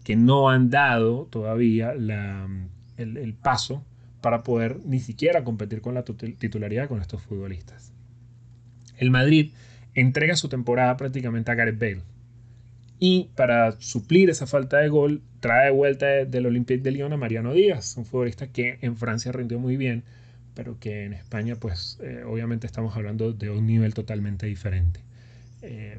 que 0.04 0.16
no 0.16 0.50
han 0.50 0.70
dado 0.70 1.28
todavía 1.30 1.92
el 1.92 3.36
paso 3.42 3.84
para 4.22 4.44
poder 4.44 4.80
ni 4.86 5.00
siquiera 5.00 5.44
competir 5.44 5.82
con 5.82 5.96
la 5.96 6.04
titularidad 6.04 6.88
con 6.88 7.02
estos 7.02 7.22
futbolistas. 7.22 7.92
El 9.02 9.10
Madrid 9.10 9.52
entrega 9.96 10.36
su 10.36 10.48
temporada 10.48 10.96
prácticamente 10.96 11.50
a 11.52 11.56
Gareth 11.56 11.80
Bale. 11.80 12.02
Y 13.00 13.30
para 13.36 13.72
suplir 13.80 14.30
esa 14.30 14.46
falta 14.46 14.78
de 14.78 14.90
gol, 14.90 15.24
trae 15.40 15.66
de 15.66 15.72
vuelta 15.72 16.06
del 16.06 16.46
Olympique 16.46 16.84
de 16.84 16.92
Lyon 16.92 17.12
a 17.12 17.18
Mariano 17.18 17.52
Díaz, 17.52 17.98
un 17.98 18.06
futbolista 18.06 18.46
que 18.46 18.78
en 18.82 18.96
Francia 18.96 19.32
rindió 19.32 19.58
muy 19.58 19.76
bien, 19.76 20.04
pero 20.54 20.78
que 20.80 21.06
en 21.06 21.14
España, 21.14 21.56
pues 21.56 21.98
eh, 22.04 22.24
obviamente 22.28 22.68
estamos 22.68 22.96
hablando 22.96 23.34
de 23.34 23.50
un 23.50 23.66
nivel 23.66 23.96
totalmente 23.96 24.46
diferente. 24.46 25.00
Eh, 25.64 25.98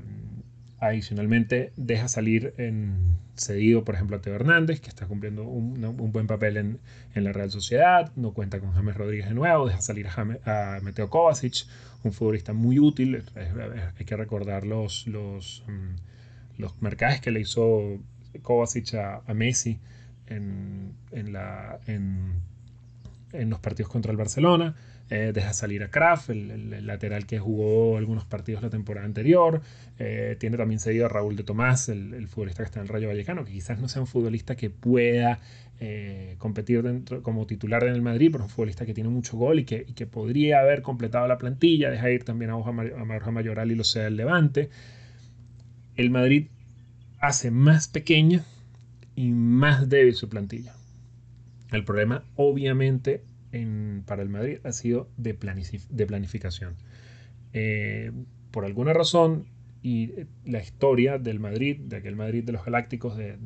Adicionalmente, 0.83 1.73
deja 1.77 2.09
salir 2.09 2.55
en 2.59 3.17
cedido, 3.37 3.85
por 3.85 3.95
ejemplo, 3.95 4.17
a 4.17 4.21
Teo 4.21 4.35
Hernández, 4.35 4.81
que 4.81 4.89
está 4.89 5.07
cumpliendo 5.07 5.45
un, 5.45 5.81
buen 6.11 6.27
papel 6.27 6.57
en, 6.57 6.81
la 7.15 7.33
Real 7.33 7.53
Sociedad, 7.53 8.11
no 8.17 8.33
cuenta 8.33 8.59
con 8.59 8.73
James 8.73 8.97
Rodríguez 8.97 9.29
de 9.29 9.35
nuevo, 9.35 9.69
deja 9.69 9.81
salir 9.81 10.09
a, 10.09 10.81
Meteo 10.83 11.09
Kovacic, 11.09 11.67
un 12.03 12.12
futbolista 12.12 12.53
muy 12.53 12.81
útil, 12.81 13.23
hay 13.97 14.05
que 14.05 14.17
recordar 14.17 14.67
los, 14.67 15.07
los, 15.07 15.62
mm, 15.69 16.61
los 16.61 16.83
mercados 16.83 17.21
que 17.21 17.31
le 17.31 17.39
hizo 17.39 18.01
Kovacic 18.43 18.95
a, 18.95 19.23
Messi 19.35 19.79
en, 20.27 20.97
la, 21.12 21.79
en, 21.87 22.41
en 23.33 23.51
los 23.51 23.61
partidos 23.61 23.89
contra 23.89 24.11
el 24.11 24.19
Barcelona. 24.19 24.75
Eh, 25.14 25.33
deja 25.35 25.52
salir 25.52 25.83
a 25.83 25.90
Kraft, 25.90 26.31
el, 26.31 26.87
lateral 26.87 27.26
que 27.26 27.38
jugó 27.38 27.99
algunos 27.99 28.25
partidos 28.25 28.62
la 28.62 28.71
temporada 28.71 29.04
anterior. 29.04 29.61
Eh, 29.99 30.38
tiene 30.40 30.57
también 30.57 30.81
seguido 30.81 31.04
a 31.04 31.11
Raúl 31.11 31.37
de 31.37 31.42
Tomás, 31.42 31.90
el, 31.90 32.26
futbolista 32.28 32.62
que 32.62 32.69
está 32.69 32.81
en 32.81 32.87
el 32.87 32.88
Rayo 32.88 33.09
Vallecano, 33.09 33.45
que 33.45 33.52
quizás 33.52 33.78
no 33.78 33.90
sea 33.90 34.00
un 34.00 34.07
futbolista 34.07 34.57
que 34.57 34.71
pueda 34.71 35.38
eh, 35.81 36.37
competir 36.38 36.83
dentro, 36.83 37.23
como 37.23 37.47
titular 37.47 37.85
en 37.85 37.92
el 37.92 38.00
Madrid, 38.00 38.31
pero 38.33 38.45
un 38.45 38.49
futbolista 38.49 38.87
que 38.87 38.95
tiene 38.95 39.11
mucho 39.11 39.37
gol 39.37 39.59
y 39.59 39.64
que, 39.66 40.07
podría 40.07 40.61
haber 40.61 40.81
completado 40.81 41.28
la 41.28 41.37
plantilla. 41.37 41.90
Deja 41.90 42.11
ir 42.11 42.25
también 42.25 42.50
a 42.50 42.54
Borja 42.54 43.31
Mayoral 43.31 43.71
y 43.71 43.75
lo 43.75 43.85
sea 43.85 44.07
el 44.07 44.16
Levante. 44.16 44.71
El 45.95 46.09
Madrid 46.09 46.47
hace 47.19 47.50
más 47.50 47.87
pequeña 47.87 48.47
y 49.14 49.33
más 49.33 49.90
débil 49.90 50.14
su 50.14 50.31
plantilla. 50.31 50.73
El 51.71 51.85
problema, 51.85 52.25
obviamente, 52.35 53.21
para 54.07 54.23
el 54.23 54.29
Madrid 54.29 54.59
ha 54.65 54.73
sido 54.73 55.09
de, 55.17 55.37
de 55.91 56.07
planificación. 56.07 56.75
Eh, 57.53 58.11
por 58.51 58.65
alguna 58.65 58.93
razón, 58.93 59.47
y 59.83 60.13
la 60.45 60.61
historia 60.61 61.19
del 61.19 61.41
Madrid, 61.41 61.79
de 61.81 61.97
aquel 61.97 62.15
Madrid 62.15 62.45
de 62.45 62.53
los 62.53 62.65
Galácticos 62.65 63.17
de, 63.17 63.37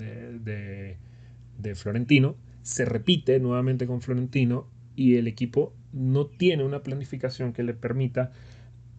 de, 1.59 1.75
Florentino, 1.75 2.37
se 2.63 2.85
repite 2.85 3.41
nuevamente 3.41 3.87
con 3.87 4.03
Florentino 4.03 4.69
y 4.95 5.17
el 5.17 5.29
equipo 5.29 5.73
no 5.93 6.27
tiene 6.27 6.65
una 6.65 6.83
planificación 6.83 7.53
que 7.53 7.63
le 7.63 7.75
permita 7.75 8.33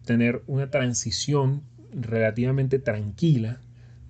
tener 0.04 0.42
una 0.46 0.70
transición 0.70 1.62
relativamente 1.92 2.78
tranquila 2.78 3.60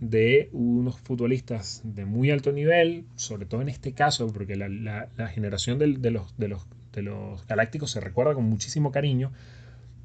de 0.00 0.48
unos 0.52 0.98
futbolistas 1.00 1.82
de 1.84 2.04
muy 2.04 2.30
alto 2.30 2.52
nivel, 2.52 3.04
sobre 3.16 3.46
todo 3.46 3.60
en 3.60 3.68
este 3.68 3.92
caso, 3.92 4.32
porque 4.32 4.56
la, 4.56 4.68
la, 4.68 5.28
generación 5.28 5.78
de, 5.78 5.88
los, 6.10 6.36
de, 6.38 6.48
los, 6.48 6.66
de 6.98 7.02
los 7.02 7.46
Galácticos 7.46 7.90
se 7.90 8.00
recuerda 8.00 8.34
con 8.34 8.44
muchísimo 8.44 8.92
cariño, 8.92 9.32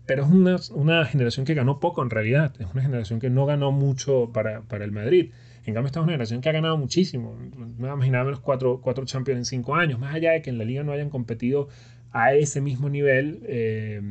pero 0.05 0.23
es 0.23 0.29
una, 0.29 0.57
una, 0.71 1.05
generación 1.05 1.45
que 1.45 1.53
ganó 1.53 1.79
poco 1.79 2.03
en 2.03 2.09
realidad, 2.09 2.53
es 2.59 2.67
una 2.73 2.81
generación 2.81 3.19
que 3.19 3.29
no 3.29 3.45
ganó 3.45 3.71
mucho 3.71 4.31
para, 4.33 4.61
para 4.61 4.85
el 4.85 4.91
Madrid. 4.91 5.31
En 5.65 5.73
cambio, 5.73 5.87
esta 5.87 5.99
es 5.99 6.03
una 6.03 6.11
generación 6.11 6.41
que 6.41 6.49
ha 6.49 6.51
ganado 6.51 6.77
muchísimo, 6.77 7.37
no 7.77 7.93
imaginaba 7.93 8.25
menos 8.25 8.41
cuatro, 8.41 8.81
cuatro 8.81 9.05
Champions 9.05 9.39
en 9.39 9.45
cinco 9.45 9.75
años, 9.75 9.97
más 9.97 10.13
allá 10.13 10.31
de 10.31 10.41
que 10.41 10.49
en 10.49 10.57
la 10.57 10.65
liga 10.65 10.83
no 10.83 10.91
hayan 10.91 11.09
competido 11.09 11.69
a 12.11 12.33
ese 12.33 12.59
mismo 12.59 12.89
nivel 12.89 13.39
eh, 13.45 14.01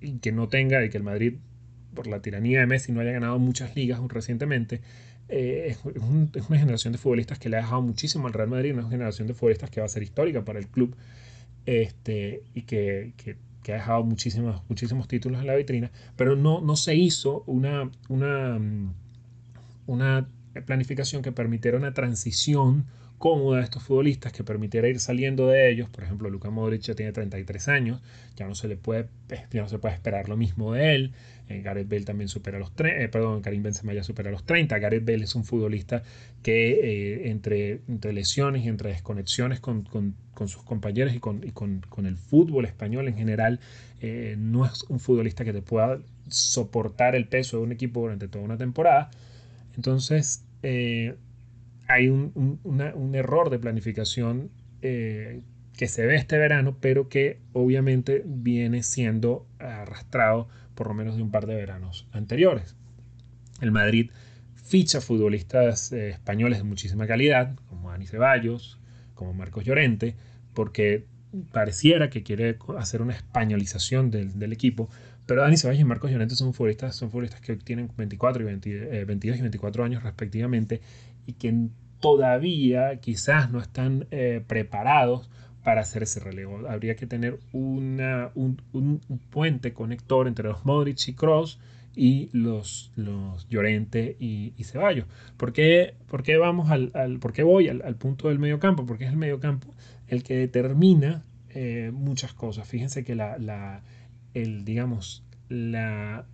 y 0.00 0.18
que 0.18 0.32
no 0.32 0.48
tenga, 0.48 0.84
y 0.84 0.90
que 0.90 0.96
el 0.96 1.04
Madrid, 1.04 1.34
por 1.94 2.08
la 2.08 2.20
tiranía 2.20 2.60
de 2.60 2.66
Messi, 2.66 2.90
no 2.90 3.00
haya 3.00 3.12
ganado 3.12 3.38
muchas 3.38 3.76
ligas 3.76 4.00
recientemente. 4.08 4.80
Eh, 5.28 5.68
es, 5.68 5.78
es, 5.94 6.48
una 6.48 6.58
generación 6.58 6.92
de 6.92 6.98
futbolistas 6.98 7.38
que 7.38 7.48
le 7.48 7.56
ha 7.56 7.60
dejado 7.60 7.82
muchísimo 7.82 8.26
al 8.26 8.32
Real 8.32 8.48
Madrid, 8.48 8.74
una 8.74 8.88
generación 8.88 9.28
de 9.28 9.34
futbolistas 9.34 9.70
que 9.70 9.80
va 9.80 9.86
a 9.86 9.88
ser 9.88 10.02
histórica 10.02 10.44
para 10.44 10.58
el 10.58 10.66
club 10.66 10.96
este, 11.66 12.42
y 12.54 12.62
que, 12.62 13.12
que, 13.16 13.36
ha 13.72 13.76
dejado 13.76 14.04
muchísimos, 14.04 14.62
muchísimos 14.68 15.08
títulos 15.08 15.40
en 15.40 15.48
la 15.48 15.56
vitrina, 15.56 15.90
pero 16.14 16.36
no, 16.36 16.60
no 16.60 16.76
se 16.76 16.94
hizo 16.94 17.42
una, 17.46 17.90
una, 18.08 18.60
mm, 18.60 18.94
una 19.86 20.28
planificación 20.66 21.22
que 21.22 21.32
permitiera 21.32 21.76
una 21.76 21.92
transición 21.92 22.86
cómoda 23.18 23.58
de 23.58 23.64
estos 23.64 23.82
futbolistas 23.82 24.32
que 24.32 24.44
permitiera 24.44 24.88
ir 24.88 25.00
saliendo 25.00 25.48
de 25.48 25.70
ellos. 25.70 25.88
Por 25.88 26.04
ejemplo, 26.04 26.30
Luka 26.30 26.50
Modric 26.50 26.82
ya 26.82 26.94
tiene 26.94 27.12
33 27.12 27.68
años, 27.68 28.00
ya 28.36 28.46
no 28.46 28.54
se 28.54 28.68
le 28.68 28.76
puede, 28.76 29.08
ya 29.50 29.62
no 29.62 29.68
se 29.68 29.78
puede 29.78 29.94
esperar 29.94 30.28
lo 30.28 30.36
mismo 30.36 30.74
de 30.74 30.94
él. 30.94 31.12
Eh, 31.48 31.62
Gareth 31.62 31.88
Bale 31.88 32.04
también 32.04 32.28
supera 32.28 32.58
los 32.58 32.74
30, 32.74 33.02
eh, 33.02 33.08
perdón, 33.08 33.40
Karim 33.40 33.62
Benzema 33.62 33.92
ya 33.94 34.02
supera 34.02 34.30
los 34.30 34.44
30. 34.44 34.78
Gareth 34.78 35.04
Bale 35.04 35.24
es 35.24 35.34
un 35.34 35.44
futbolista 35.44 36.02
que 36.42 36.70
eh, 36.72 37.30
entre, 37.30 37.80
entre, 37.88 38.12
lesiones 38.12 38.64
y 38.64 38.68
entre 38.68 38.90
desconexiones 38.90 39.60
con, 39.60 39.82
con, 39.84 40.14
sus 40.48 40.62
compañeros 40.64 41.14
y, 41.14 41.20
con, 41.20 41.44
y 41.44 41.52
con, 41.52 42.06
el 42.06 42.16
fútbol 42.16 42.64
español 42.64 43.08
en 43.08 43.16
general, 43.16 43.60
no 44.36 44.66
es 44.66 44.84
un 44.84 45.00
futbolista 45.00 45.44
que 45.44 45.52
te 45.52 45.62
pueda 45.62 45.98
soportar 46.28 47.16
el 47.16 47.26
peso 47.26 47.56
de 47.56 47.62
un 47.62 47.72
equipo 47.72 48.00
durante 48.00 48.28
toda 48.28 48.44
una 48.44 48.56
temporada. 48.56 49.10
Entonces, 49.74 50.44
hay 51.88 52.08
un, 52.08 52.60
un, 52.64 53.14
error 53.14 53.50
de 53.50 53.58
planificación 53.58 54.50
eh, 54.82 55.40
que 55.76 55.88
se 55.88 56.06
ve 56.06 56.16
este 56.16 56.38
verano, 56.38 56.76
pero 56.80 57.08
que 57.08 57.38
obviamente 57.52 58.22
viene 58.24 58.82
siendo 58.82 59.46
arrastrado 59.58 60.48
por 60.74 60.88
lo 60.88 60.94
menos 60.94 61.16
de 61.16 61.22
un 61.22 61.30
par 61.30 61.46
de 61.46 61.54
veranos 61.54 62.06
anteriores. 62.12 62.76
El 63.60 63.72
Madrid 63.72 64.10
ficha 64.54 65.00
futbolistas 65.00 65.92
eh, 65.92 66.10
españoles 66.10 66.58
de 66.58 66.64
muchísima 66.64 67.06
calidad, 67.06 67.54
como 67.68 67.90
Dani 67.90 68.06
Ceballos, 68.06 68.78
como 69.14 69.32
Marcos 69.32 69.64
Llorente, 69.64 70.14
porque 70.54 71.04
pareciera 71.52 72.10
que 72.10 72.22
quiere 72.22 72.58
hacer 72.78 73.02
una 73.02 73.14
españolización 73.14 74.10
del, 74.10 74.38
del 74.38 74.52
equipo, 74.52 74.88
pero 75.26 75.42
Dani 75.42 75.56
Ceballos 75.56 75.80
y 75.80 75.84
Marcos 75.84 76.10
Llorente 76.10 76.36
son 76.36 76.54
futbolistas, 76.54 76.94
son 76.96 77.10
futbolistas 77.10 77.40
que 77.40 77.56
tienen 77.56 77.90
24 77.96 78.42
y 78.42 78.46
22 79.04 79.38
y 79.38 79.40
24 79.40 79.84
años 79.84 80.02
respectivamente 80.02 80.80
y 81.26 81.34
que 81.34 81.68
todavía 82.00 83.00
quizás 83.00 83.50
no 83.50 83.60
están 83.60 84.06
eh, 84.10 84.42
preparados 84.46 85.28
para 85.64 85.80
hacer 85.80 86.04
ese 86.04 86.20
relevo. 86.20 86.68
Habría 86.68 86.94
que 86.94 87.06
tener 87.06 87.40
una, 87.52 88.30
un, 88.36 89.00
puente 89.30 89.72
conector 89.72 90.28
entre 90.28 90.48
los 90.48 90.64
Modric 90.64 91.08
y 91.08 91.14
Cross 91.14 91.58
y 91.96 92.28
los, 92.32 92.92
los 92.94 93.48
Llorente 93.48 94.16
y, 94.20 94.52
Ceballos. 94.62 95.06
¿Por 95.36 95.52
qué, 95.52 95.94
vamos 96.38 96.70
al, 96.70 97.18
por 97.18 97.32
qué 97.32 97.42
voy 97.42 97.68
al, 97.68 97.96
punto 97.96 98.28
del 98.28 98.38
medio 98.38 98.60
campo? 98.60 98.86
Porque 98.86 99.06
es 99.06 99.10
el 99.10 99.16
medio 99.16 99.40
campo 99.40 99.74
el 100.06 100.22
que 100.22 100.36
determina 100.36 101.24
eh, 101.50 101.90
muchas 101.92 102.32
cosas. 102.32 102.68
Fíjense 102.68 103.02
que 103.02 103.16
la, 103.16 103.36
la, 103.38 103.82
el, 104.34 104.64
digamos, 104.64 105.24
la, 105.48 106.26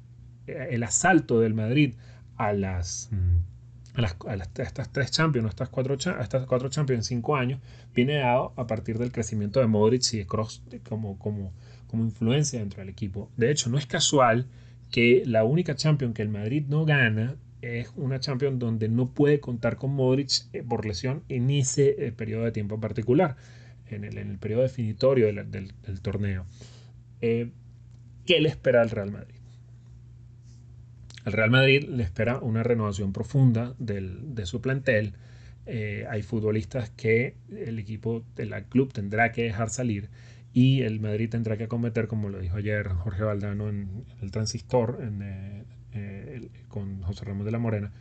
el 0.47 0.83
asalto 0.83 1.41
del 1.41 1.55
Madrid 1.55 1.95
a 2.37 2.53
las... 2.53 3.09
Mm, 3.13 3.52
a, 3.95 4.35
estas 4.63 4.91
tres 4.91 5.11
Champions, 5.11 5.51
estas 5.51 5.69
cuatro, 5.69 5.95
estas 5.95 6.47
cuatro 6.47 6.69
Champions 6.69 7.01
en 7.01 7.17
cinco 7.17 7.37
años, 7.37 7.61
viene 7.95 8.15
dado 8.15 8.53
a 8.57 8.67
partir 8.67 8.99
del 8.99 9.13
crecimiento 9.13 9.61
de 9.61 9.67
Modric 9.67 10.03
y 10.13 10.19
de 10.19 10.27
Kroos 10.27 10.63
como, 10.89 11.19
como, 11.19 11.53
como 11.89 12.05
influencia 12.05 12.59
dentro 12.59 12.81
del 12.81 12.89
equipo. 12.89 13.31
De 13.37 13.51
hecho, 13.51 13.69
no 13.71 13.79
es 13.79 13.87
casual 13.87 14.47
que 14.91 15.23
la 15.27 15.45
única 15.45 15.75
Champions 15.75 16.15
que 16.15 16.23
el 16.23 16.29
Madrid 16.29 16.65
no 16.69 16.85
gana 16.85 17.37
es 17.63 17.93
una 17.97 18.19
Champions 18.19 18.59
donde 18.59 18.89
no 18.89 19.11
puede 19.11 19.41
contar 19.41 19.77
con 19.77 19.95
Modric 19.95 20.31
eh, 20.53 20.63
por 20.63 20.85
lesión 20.85 21.23
en 21.29 21.51
ese 21.51 22.07
eh, 22.07 22.13
periodo 22.13 22.45
de 22.45 22.53
tiempo 22.53 22.81
particular, 22.81 23.37
en 23.87 24.05
el, 24.05 24.19
en 24.19 24.31
el 24.31 24.39
periodo 24.39 24.63
definitorio 24.63 25.27
del, 25.27 25.51
del, 25.51 26.01
torneo. 26.01 26.45
Eh, 27.21 27.51
¿Qué 28.27 28.41
le 28.41 28.49
espera 28.49 28.83
al 28.83 28.91
Real 28.91 29.13
Madrid? 29.13 29.42
Al 31.25 31.33
Real 31.33 31.51
Madrid 31.51 31.85
le 31.89 32.03
espera 32.03 32.39
una 32.39 32.63
renovación 32.63 33.13
profunda 33.13 33.75
del, 33.79 34.35
de 34.35 34.47
su 34.47 34.61
plantel. 34.61 35.15
hay 35.67 36.23
futbolistas 36.23 36.91
que 36.91 37.37
el 37.51 37.79
equipo, 37.79 38.25
el 38.37 38.53
club 38.65 38.93
tendrá 38.93 39.33
que 39.33 39.43
dejar 39.45 39.71
salir 39.71 40.09
y 40.53 40.83
el 40.83 41.01
Madrid 41.01 41.31
tendrá 41.31 41.57
que 41.57 41.65
acometer, 41.65 42.09
como 42.09 42.29
lo 42.29 42.39
dijo 42.39 42.57
ayer 42.57 42.89
Jorge 42.89 43.23
Valdano 43.23 43.69
en, 43.69 44.05
el 44.21 44.31
transistor 44.31 44.99
en, 45.03 45.65
eh, 45.95 46.49
con 46.69 47.03
José 47.03 47.25
Ramón 47.25 47.47
de 47.47 47.53
la 47.53 47.59
Morena, 47.59 47.93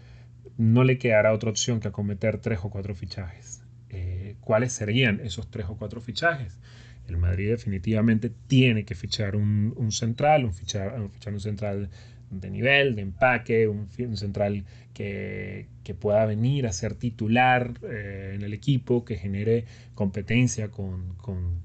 no 0.58 0.84
le 0.84 0.98
quedará 0.98 1.34
otra 1.34 1.50
opción 1.50 1.80
que 1.80 1.88
acometer 1.88 2.40
tres 2.40 2.60
o 2.64 2.70
cuatro 2.70 2.94
fichajes. 2.94 3.64
Eh, 3.90 4.36
¿Cuáles 4.42 4.74
serían 4.74 5.20
esos 5.22 5.50
tres 5.50 5.68
o 5.70 5.78
cuatro 5.78 6.02
fichajes? 6.02 6.60
El 7.08 7.18
Madrid 7.18 7.50
definitivamente 7.50 8.32
tiene 8.48 8.86
que 8.86 8.96
fichar 8.96 9.36
un, 9.36 9.92
central, 9.92 10.46
un 10.46 10.54
fichar, 10.54 11.00
un 11.00 11.40
central 11.40 11.90
de 12.32 12.50
nivel, 12.50 12.96
de 12.96 13.02
empaque, 13.04 13.68
un, 13.68 13.88
central 14.18 14.64
que, 14.94 15.68
pueda 16.00 16.26
venir 16.26 16.68
a 16.68 16.72
ser 16.72 16.96
titular 16.96 17.74
eh, 17.84 18.32
en 18.34 18.44
el 18.44 18.54
equipo, 18.54 19.04
que 19.04 19.18
genere 19.18 19.66
competencia 19.94 20.70
con, 20.70 21.16
con 21.16 21.62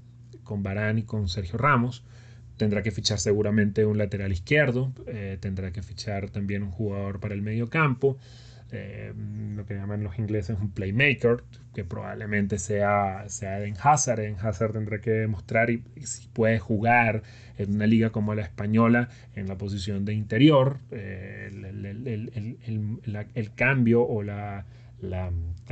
con 0.46 0.62
Barán 0.62 0.96
y 0.98 1.02
con 1.02 1.28
Sergio 1.28 1.58
Ramos. 1.58 2.02
Tendrá 2.56 2.82
que 2.82 2.90
fichar 2.90 3.18
seguramente 3.18 3.84
un 3.84 3.98
lateral 3.98 4.32
izquierdo, 4.32 4.94
eh, 5.06 5.36
tendrá 5.38 5.72
que 5.72 5.82
fichar 5.82 6.30
también 6.30 6.62
un 6.62 6.70
jugador 6.70 7.20
para 7.20 7.34
el 7.34 7.42
medio 7.42 7.68
campo, 7.68 8.16
eh, 8.76 9.12
lo 9.56 9.66
que 9.66 9.74
llaman 9.74 10.02
los 10.02 10.18
ingleses 10.18 10.58
un 10.60 10.70
playmaker, 10.70 11.44
que 11.74 11.84
probablemente 11.84 12.58
sea, 12.58 13.24
sea 13.28 13.58
Eden 13.58 13.74
Hazard. 13.80 14.20
Eden 14.20 14.36
Hazard 14.40 14.72
tendrá 14.72 15.00
que 15.00 15.10
demostrar 15.10 15.68
si 16.02 16.28
puede 16.28 16.58
jugar 16.58 17.22
en 17.58 17.74
una 17.74 17.86
liga 17.86 18.10
como 18.10 18.34
la 18.34 18.42
española 18.42 19.08
en 19.34 19.48
la 19.48 19.56
posición 19.56 20.04
de 20.04 20.14
interior. 20.14 20.78
Eh, 20.90 21.50
el, 23.34 23.54
cambio 23.54 24.02
o 24.02 24.22
la, 24.22 24.64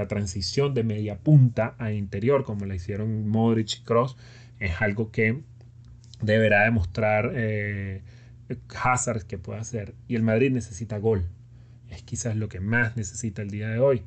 transición 0.09 0.75
de 0.75 0.85
media 0.85 1.19
punta 1.19 1.75
a 1.79 1.93
interior, 1.93 2.45
como 2.45 2.67
la 2.67 2.75
hicieron 2.75 3.29
Modric 3.29 3.81
y 3.81 3.85
Cross, 3.85 4.17
es 4.61 4.81
algo 4.81 5.11
que 5.11 5.41
deberá 6.23 6.65
demostrar 6.65 7.33
eh, 7.35 8.03
Hazard 8.83 9.23
que 9.25 9.39
puede 9.39 9.61
hacer. 9.61 9.95
Y 10.09 10.17
el 10.17 10.23
Madrid 10.23 10.51
necesita 10.51 10.99
gol. 10.99 11.27
Es 11.91 12.03
quizás 12.03 12.37
lo 12.37 12.49
que 12.49 12.61
más 12.61 12.97
necesita 12.97 13.43
el 13.43 13.51
día 13.51 13.69
de 13.69 13.79
hoy. 13.79 14.03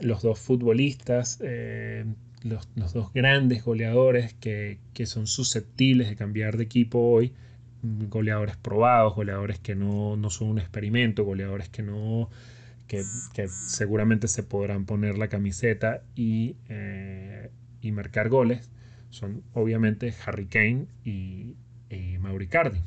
Los 0.00 0.22
dos 0.22 0.38
futbolistas, 0.38 1.38
eh, 1.42 2.04
los, 2.42 2.68
dos 2.74 3.12
grandes 3.12 3.64
goleadores 3.64 4.34
que, 4.34 4.78
son 5.06 5.26
susceptibles 5.26 6.08
de 6.08 6.16
cambiar 6.16 6.56
de 6.56 6.64
equipo 6.64 6.98
hoy, 6.98 7.32
goleadores 7.82 8.56
probados, 8.56 9.14
goleadores 9.14 9.58
que 9.58 9.74
no, 9.74 10.18
son 10.30 10.48
un 10.48 10.58
experimento, 10.58 11.24
goleadores 11.24 11.68
que 11.68 11.82
no 11.82 12.30
que, 12.86 13.02
seguramente 13.48 14.28
se 14.28 14.42
podrán 14.42 14.84
poner 14.84 15.16
la 15.16 15.28
camiseta 15.28 16.02
y, 16.14 16.56
eh, 16.68 17.50
y 17.80 17.92
marcar 17.92 18.28
goles 18.28 18.68
son 19.14 19.44
obviamente 19.52 20.12
Harry 20.26 20.46
Kane 20.46 20.86
y, 21.04 21.54
Mauricardi. 22.18 22.80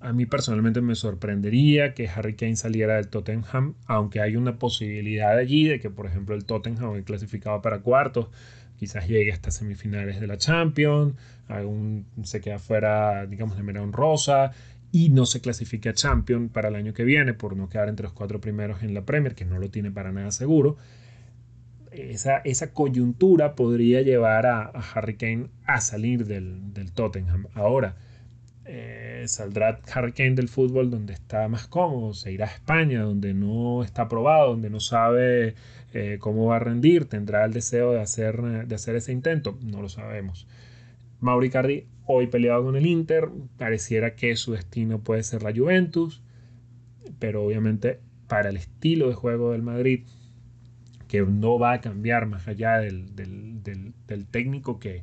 A 0.00 0.12
mí 0.12 0.26
personalmente 0.26 0.80
me 0.80 0.94
sorprendería 0.94 1.94
que 1.94 2.08
Harry 2.08 2.34
Kane 2.36 2.56
saliera 2.56 2.96
del 2.96 3.08
Tottenham, 3.08 3.74
aunque 3.86 4.20
hay 4.20 4.36
una 4.36 4.58
posibilidad 4.58 5.36
allí 5.36 5.66
de 5.66 5.80
que, 5.80 5.90
por 5.90 6.06
ejemplo, 6.06 6.34
el 6.34 6.44
Tottenham, 6.44 7.02
clasificado 7.02 7.60
para 7.62 7.80
cuartos, 7.80 8.28
quizás 8.76 9.08
llegue 9.08 9.32
hasta 9.32 9.50
semifinales 9.50 10.20
de 10.20 10.28
la 10.28 10.36
Champions, 10.36 11.14
algún, 11.48 12.06
se 12.22 12.40
queda 12.40 12.60
fuera, 12.60 13.26
digamos, 13.26 13.56
de 13.56 13.64
mera 13.64 13.82
honrosa 13.82 14.52
y 14.92 15.10
no 15.10 15.26
se 15.26 15.40
clasifique 15.40 15.88
a 15.88 15.94
Champions 15.94 16.50
para 16.52 16.68
el 16.68 16.76
año 16.76 16.94
que 16.94 17.04
viene 17.04 17.34
por 17.34 17.56
no 17.56 17.68
quedar 17.68 17.88
entre 17.88 18.04
los 18.04 18.12
cuatro 18.12 18.40
primeros 18.40 18.82
en 18.82 18.94
la 18.94 19.04
Premier, 19.04 19.34
que 19.34 19.44
no 19.44 19.58
lo 19.58 19.68
tiene 19.68 19.90
para 19.90 20.12
nada 20.12 20.30
seguro 20.30 20.76
esa, 21.92 22.38
esa 22.38 22.72
coyuntura 22.72 23.54
podría 23.54 24.02
llevar 24.02 24.46
a, 24.46 24.70
Harry 24.94 25.16
Kane 25.16 25.48
a 25.64 25.80
salir 25.80 26.26
del, 26.26 26.72
del 26.72 26.92
Tottenham. 26.92 27.46
Ahora, 27.54 27.96
eh, 28.70 29.24
saldrá 29.26 29.80
Harry 29.94 30.12
del 30.12 30.48
fútbol 30.48 30.90
donde 30.90 31.14
está 31.14 31.48
más 31.48 31.66
cómodo, 31.66 32.12
se 32.12 32.30
irá 32.30 32.46
a 32.46 32.50
España 32.50 33.02
donde 33.02 33.32
no 33.32 33.82
está 33.82 34.08
probado, 34.08 34.50
donde 34.50 34.68
no 34.68 34.78
sabe 34.78 35.54
eh, 35.94 36.18
cómo 36.20 36.46
va 36.46 36.56
a 36.56 36.58
rendir, 36.60 37.06
tendrá 37.06 37.44
el 37.46 37.52
deseo 37.52 37.92
de 37.92 38.00
hacer, 38.00 38.66
de 38.66 38.74
hacer 38.74 38.94
ese 38.96 39.12
intento, 39.12 39.58
no 39.62 39.80
lo 39.80 39.88
sabemos. 39.88 40.46
Mauri 41.20 41.50
Cardi 41.50 41.86
hoy 42.04 42.26
peleado 42.26 42.64
con 42.64 42.76
el 42.76 42.86
Inter, 42.86 43.28
pareciera 43.56 44.14
que 44.14 44.36
su 44.36 44.52
destino 44.52 44.98
puede 44.98 45.22
ser 45.22 45.42
la 45.42 45.52
Juventus, 45.52 46.22
pero 47.18 47.44
obviamente 47.44 48.00
para 48.28 48.50
el 48.50 48.56
estilo 48.56 49.08
de 49.08 49.14
juego 49.14 49.52
del 49.52 49.62
Madrid 49.62 50.02
que 51.08 51.22
no 51.22 51.58
va 51.58 51.72
a 51.72 51.80
cambiar 51.80 52.26
más 52.26 52.46
allá 52.46 52.78
del, 52.78 53.06
técnico 54.30 54.78
que, 54.78 55.02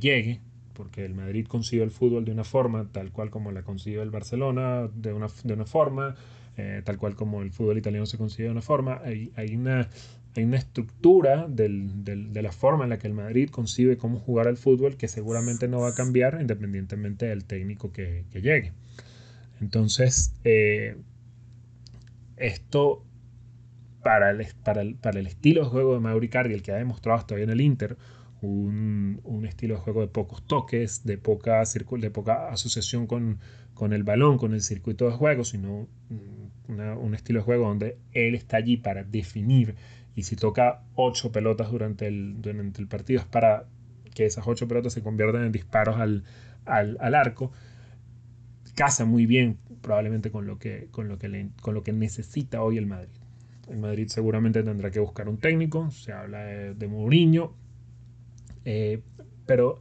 llegue, 0.00 0.40
porque 0.72 1.04
el 1.04 1.14
Madrid 1.14 1.46
consigue 1.46 1.82
el 1.82 1.90
fútbol 1.90 2.24
de 2.24 2.32
una 2.32 2.44
forma, 2.44 2.88
tal 2.92 3.12
cual 3.12 3.30
como 3.30 3.52
la 3.52 3.62
consigue 3.62 4.00
el 4.00 4.10
Barcelona, 4.10 4.88
de 4.94 5.12
una, 5.12 5.28
de 5.44 5.54
una 5.54 5.66
forma, 5.66 6.14
eh, 6.56 6.82
tal 6.84 6.98
cual 6.98 7.14
como 7.14 7.42
el 7.42 7.50
fútbol 7.50 7.78
italiano 7.78 8.06
se 8.06 8.18
consigue 8.18 8.44
de 8.44 8.50
una 8.50 8.62
forma. 8.62 9.00
Hay, 9.04 9.32
hay 9.36 9.56
una, 9.56 9.88
hay 10.34 10.44
una 10.44 10.56
estructura 10.56 11.46
de 11.48 12.42
la 12.42 12.52
forma 12.52 12.84
en 12.84 12.90
la 12.90 12.98
que 12.98 13.06
el 13.06 13.14
Madrid 13.14 13.50
concibe 13.50 13.96
cómo 13.96 14.18
jugar 14.18 14.48
al 14.48 14.56
fútbol 14.56 14.96
que 14.96 15.08
seguramente 15.08 15.68
no 15.68 15.80
va 15.80 15.90
a 15.90 15.94
cambiar 15.94 16.38
independientemente 16.40 17.26
del 17.26 17.44
técnico 17.44 17.92
que, 17.92 18.24
llegue. 18.32 18.72
Entonces, 19.60 20.34
eh, 20.44 20.96
esto 22.36 23.04
para 24.02 24.30
el, 24.30 24.46
para 24.64 24.82
para 25.00 25.20
el 25.20 25.26
estilo 25.26 25.64
de 25.64 25.70
juego 25.70 25.94
de 25.94 26.00
Mauricardi, 26.00 26.54
el 26.54 26.62
que 26.62 26.72
ha 26.72 26.76
demostrado 26.76 27.18
hasta 27.18 27.34
hoy 27.34 27.42
en 27.42 27.50
el 27.50 27.60
Inter, 27.60 27.96
un, 28.42 29.20
un, 29.24 29.46
estilo 29.46 29.74
de 29.74 29.80
juego 29.80 30.00
de 30.00 30.08
pocos 30.08 30.46
toques, 30.46 31.04
de 31.04 31.18
poca, 31.18 31.62
de 31.62 32.10
poca 32.10 32.48
asociación 32.48 33.06
con, 33.06 33.38
con 33.74 33.92
el 33.92 34.02
balón, 34.02 34.38
con 34.38 34.52
el 34.54 34.60
circuito 34.60 35.06
de 35.06 35.12
juego, 35.12 35.44
sino 35.44 35.88
un 36.68 37.14
estilo 37.14 37.40
de 37.40 37.44
juego 37.44 37.68
donde 37.68 37.98
él 38.12 38.34
está 38.34 38.56
allí 38.56 38.76
para 38.76 39.04
definir 39.04 39.74
y 40.14 40.22
si 40.22 40.36
toca 40.36 40.82
ocho 40.94 41.32
pelotas 41.32 41.70
durante 41.70 42.06
el, 42.06 42.40
durante 42.40 42.80
el 42.80 42.88
partido 42.88 43.20
es 43.20 43.26
para 43.26 43.66
que 44.14 44.26
esas 44.26 44.46
ocho 44.46 44.68
pelotas 44.68 44.92
se 44.92 45.02
conviertan 45.02 45.44
en 45.44 45.52
disparos 45.52 45.96
al, 45.96 46.24
al, 46.64 46.96
al 47.00 47.14
arco. 47.14 47.52
Casa 48.74 49.04
muy 49.04 49.26
bien 49.26 49.58
probablemente 49.82 50.30
con 50.30 50.46
lo 50.46 50.58
que, 50.58 50.88
con 50.90 51.08
lo 51.08 51.18
que, 51.18 51.48
con 51.60 51.74
lo 51.74 51.82
que 51.82 51.92
necesita 51.92 52.62
hoy 52.62 52.78
el 52.78 52.86
Madrid. 52.86 53.10
El 53.68 53.78
Madrid 53.78 54.08
seguramente 54.08 54.62
tendrá 54.62 54.90
que 54.90 55.00
buscar 55.00 55.28
un 55.28 55.38
técnico, 55.38 55.90
se 55.90 56.12
habla 56.12 56.40
de, 56.44 56.88
Mourinho, 56.88 57.54
eh, 58.64 59.00
pero 59.46 59.80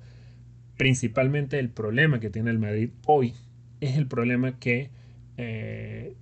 principalmente 0.78 1.60
el 1.60 1.70
problema 1.70 2.20
que 2.20 2.30
tiene 2.30 2.52
el 2.52 2.60
Madrid 2.60 2.90
hoy 3.06 3.34
es 3.80 3.98
el 3.98 4.08
problema 4.08 4.58
que 4.60 4.90
eh, 5.38 6.16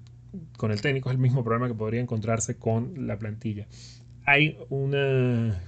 con 0.58 0.72
el 0.72 0.82
técnico 0.82 1.10
es 1.10 1.16
el 1.16 1.22
mismo 1.22 1.44
problema 1.44 1.68
que 1.68 1.74
podría 1.74 2.02
encontrarse 2.02 2.58
con 2.58 3.08
la 3.08 3.18
plantilla. 3.18 3.68
Hay 4.26 4.58
una, 4.70 5.60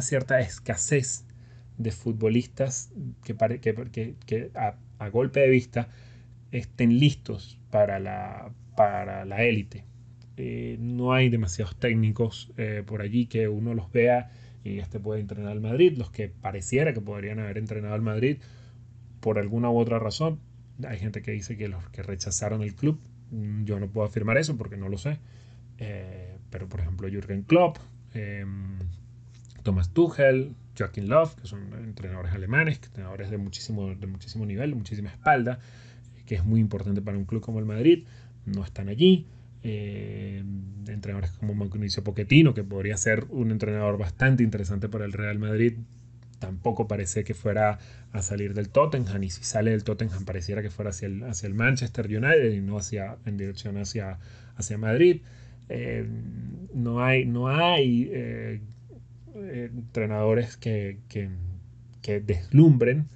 cierta 0.00 0.40
escasez 0.40 1.24
de 1.78 1.90
futbolistas 1.90 2.92
que, 3.24 3.34
que, 3.60 4.14
que 4.26 4.50
a, 4.54 4.76
a, 4.98 5.08
golpe 5.08 5.40
de 5.40 5.48
vista 5.48 5.88
estén 6.52 6.98
listos 6.98 7.58
para 7.70 7.98
la, 7.98 8.52
para 8.76 9.24
la 9.24 9.42
élite. 9.42 9.84
Eh, 10.36 10.76
no 10.80 11.12
hay 11.12 11.30
demasiados 11.30 11.76
técnicos 11.78 12.52
por 12.86 13.00
allí 13.00 13.26
que 13.26 13.48
uno 13.48 13.74
los 13.74 13.90
vea 13.92 14.30
y 14.64 14.78
este 14.78 15.00
puede 15.00 15.20
entrenar 15.20 15.52
al 15.52 15.60
Madrid. 15.60 15.96
Los 15.96 16.10
que 16.10 16.28
pareciera 16.28 16.92
que 16.92 17.00
podrían 17.00 17.38
haber 17.38 17.58
entrenado 17.58 17.94
al 17.94 18.02
Madrid 18.02 18.38
por 19.20 19.38
alguna 19.38 19.70
u 19.70 19.78
otra 19.78 19.98
razón. 19.98 20.40
Hay 20.86 20.98
gente 20.98 21.22
que 21.22 21.32
dice 21.32 21.56
que 21.56 21.68
los 21.68 21.88
que 21.90 22.02
rechazaron 22.02 22.62
el 22.62 22.74
club. 22.74 22.98
Mm, 23.30 23.64
yo 23.64 23.78
no 23.80 23.88
puedo 23.88 24.06
afirmar 24.06 24.38
eso 24.38 24.56
porque 24.56 24.76
no 24.76 24.88
lo 24.88 24.98
sé. 24.98 25.18
Eh, 25.78 26.36
pero 26.50 26.68
por 26.68 26.80
ejemplo 26.80 27.08
Jürgen 27.08 27.42
Klopp, 27.42 27.78
em, 28.12 28.78
Thomas 29.62 29.90
Tuchel, 29.90 30.54
Joachim 30.78 31.04
Löw, 31.06 31.30
que 31.40 31.46
son 31.46 31.72
entrenadores 31.84 32.32
alemanes, 32.32 32.80
entrenadores 32.84 33.30
de 33.30 33.38
muchísimo, 33.38 33.94
de 33.94 34.06
muchísimo 34.06 34.44
nivel, 34.46 34.74
muchísima 34.74 35.10
espalda, 35.10 35.58
que 36.26 36.34
es 36.34 36.44
muy 36.44 36.60
importante 36.60 37.00
para 37.02 37.16
un 37.16 37.24
club 37.24 37.42
como 37.42 37.58
el 37.58 37.66
Madrid, 37.66 38.04
no 38.46 38.64
están 38.64 38.88
allí 38.88 39.26
eh, 39.62 40.42
entrenadores 40.88 41.32
como 41.32 41.54
Mauricio 41.54 42.02
Pochettino, 42.02 42.54
que 42.54 42.64
podría 42.64 42.96
ser 42.96 43.26
un 43.30 43.50
entrenador 43.50 43.98
bastante 43.98 44.42
interesante 44.42 44.88
para 44.88 45.04
el 45.04 45.12
Real 45.12 45.38
Madrid, 45.38 45.74
tampoco 46.38 46.88
parece 46.88 47.22
que 47.22 47.34
fuera 47.34 47.78
a 48.12 48.22
salir 48.22 48.54
del 48.54 48.70
Tottenham 48.70 49.22
y 49.22 49.30
si 49.30 49.44
sale 49.44 49.70
del 49.70 49.84
Tottenham 49.84 50.24
pareciera 50.24 50.62
que 50.62 50.70
fuera 50.70 50.90
hacia 50.90 51.06
el, 51.06 51.22
hacia 51.24 51.46
el 51.46 51.54
Manchester 51.54 52.06
United 52.06 52.52
y 52.52 52.60
no 52.60 52.78
hacia, 52.78 53.18
en 53.26 53.36
dirección 53.36 53.76
hacia, 53.76 54.18
hacia 54.56 54.78
Madrid. 54.78 55.22
Eh, 55.68 56.04
no 56.74 57.04
hay, 57.04 57.26
no 57.26 57.48
hay 57.48 58.10
eh, 58.12 58.60
entrenadores 59.34 60.56
que, 60.56 60.98
que, 61.08 61.30
deslumbren, 62.20 63.06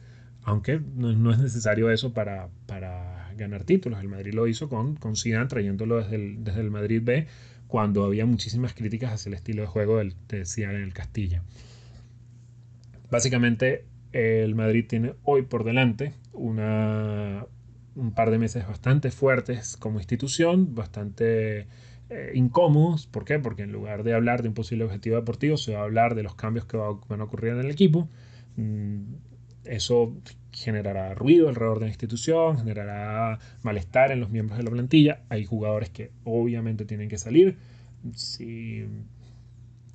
aunque 0.44 0.80
no, 0.94 1.32
es 1.32 1.38
necesario 1.40 1.90
eso 1.90 2.12
para, 2.12 2.48
para, 2.66 3.23
ganar 3.36 3.64
títulos. 3.64 4.00
El 4.00 4.08
Madrid 4.08 4.34
lo 4.34 4.46
hizo 4.46 4.68
con, 4.68 4.96
con 4.96 5.16
Zidane 5.16 5.46
trayéndolo 5.46 5.98
desde 5.98 6.16
el, 6.16 6.44
desde 6.44 6.60
el 6.60 6.70
Madrid 6.70 7.00
B 7.02 7.26
cuando 7.68 8.04
había 8.04 8.26
muchísimas 8.26 8.74
críticas 8.74 9.12
hacia 9.12 9.30
el 9.30 9.34
estilo 9.34 9.62
de 9.62 9.68
juego 9.68 9.98
del, 9.98 10.14
de 10.28 10.44
Zidane 10.46 10.76
en 10.76 10.84
el 10.84 10.92
Castilla. 10.92 11.42
Básicamente, 13.10 13.84
el 14.12 14.54
Madrid 14.54 14.84
tiene 14.88 15.14
hoy 15.24 15.42
por 15.42 15.64
delante 15.64 16.14
una, 16.32 17.46
un 17.94 18.12
par 18.12 18.30
de 18.30 18.38
meses 18.38 18.66
bastante 18.66 19.10
fuertes 19.10 19.76
como 19.76 19.98
institución, 19.98 20.74
bastante 20.74 21.66
eh, 22.10 22.32
incómodos. 22.34 23.06
¿Por 23.06 23.24
qué? 23.24 23.38
Porque 23.38 23.62
en 23.62 23.72
lugar 23.72 24.02
de 24.02 24.14
hablar 24.14 24.42
de 24.42 24.48
un 24.48 24.54
posible 24.54 24.84
objetivo 24.84 25.16
deportivo, 25.16 25.56
se 25.56 25.74
va 25.74 25.80
a 25.80 25.84
hablar 25.84 26.14
de 26.14 26.22
los 26.22 26.34
cambios 26.34 26.66
que 26.66 26.76
van 26.76 27.20
a 27.20 27.24
ocurrir 27.24 27.52
en 27.52 27.60
el 27.60 27.70
equipo. 27.70 28.08
Mm, 28.56 29.14
eso 29.64 30.16
generará 30.54 31.14
ruido 31.14 31.48
alrededor 31.48 31.78
de 31.78 31.86
la 31.86 31.90
institución, 31.90 32.58
generará 32.58 33.38
malestar 33.62 34.12
en 34.12 34.20
los 34.20 34.30
miembros 34.30 34.58
de 34.58 34.64
la 34.64 34.70
plantilla. 34.70 35.22
Hay 35.28 35.44
jugadores 35.44 35.90
que 35.90 36.10
obviamente 36.24 36.84
tienen 36.84 37.08
que 37.08 37.18
salir. 37.18 37.56
Si 38.14 38.86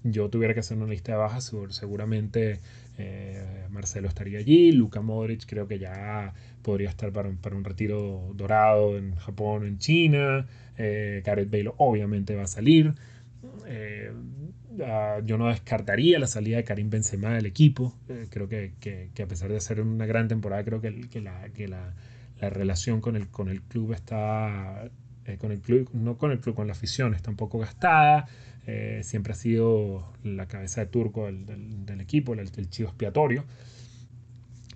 yo 0.03 0.29
tuviera 0.29 0.53
que 0.53 0.61
hacer 0.61 0.77
una 0.77 0.87
lista 0.87 1.13
de 1.13 1.17
bajas, 1.17 1.51
seguramente 1.69 2.59
eh, 2.97 3.65
Marcelo 3.69 4.07
estaría 4.07 4.39
allí, 4.39 4.71
Luka 4.71 5.01
Modric 5.01 5.45
creo 5.45 5.67
que 5.67 5.79
ya 5.79 6.33
podría 6.61 6.89
estar 6.89 7.11
para, 7.11 7.29
un 7.29 7.63
retiro 7.63 8.31
dorado 8.35 8.97
en 8.97 9.15
Japón 9.15 9.63
o 9.63 9.65
en 9.65 9.77
China, 9.77 10.47
eh, 10.77 11.21
Gareth 11.25 11.49
Bale 11.49 11.71
obviamente 11.77 12.35
va 12.35 12.43
a 12.43 12.47
salir. 12.47 12.93
Eh, 13.67 14.11
ah, 14.83 15.19
yo 15.25 15.37
no 15.37 15.47
descartaría 15.47 16.19
la 16.19 16.27
salida 16.27 16.57
de 16.57 16.63
Karim 16.63 16.89
Benzema 16.89 17.33
del 17.33 17.45
equipo. 17.45 17.95
Eh, 18.07 18.27
creo 18.29 18.47
que, 18.47 19.09
a 19.21 19.27
pesar 19.27 19.49
de 19.49 19.57
hacer 19.57 19.81
una 19.81 20.05
gran 20.05 20.27
temporada, 20.27 20.63
creo 20.63 20.81
que, 20.81 20.91
la, 21.21 22.49
relación 22.49 23.01
con 23.01 23.15
el, 23.15 23.27
con 23.27 23.49
el 23.49 23.61
club 23.61 23.93
está, 23.93 24.89
con 25.39 25.51
el 25.51 25.59
club, 25.59 25.89
no 25.93 26.17
con 26.17 26.31
el 26.31 26.39
club, 26.39 26.55
con 26.55 26.67
la 26.67 26.73
afición 26.73 27.13
está 27.13 27.29
un 27.29 27.37
poco 27.37 27.59
gastada. 27.59 28.27
Eh, 28.71 29.01
siempre 29.03 29.33
ha 29.33 29.35
sido 29.35 30.13
la 30.23 30.47
cabeza 30.47 30.81
de 30.81 30.87
turco 30.87 31.25
del, 31.25 32.01
equipo, 32.01 32.33
el, 32.33 32.69
chivo 32.69 32.89
expiatorio. 32.89 33.43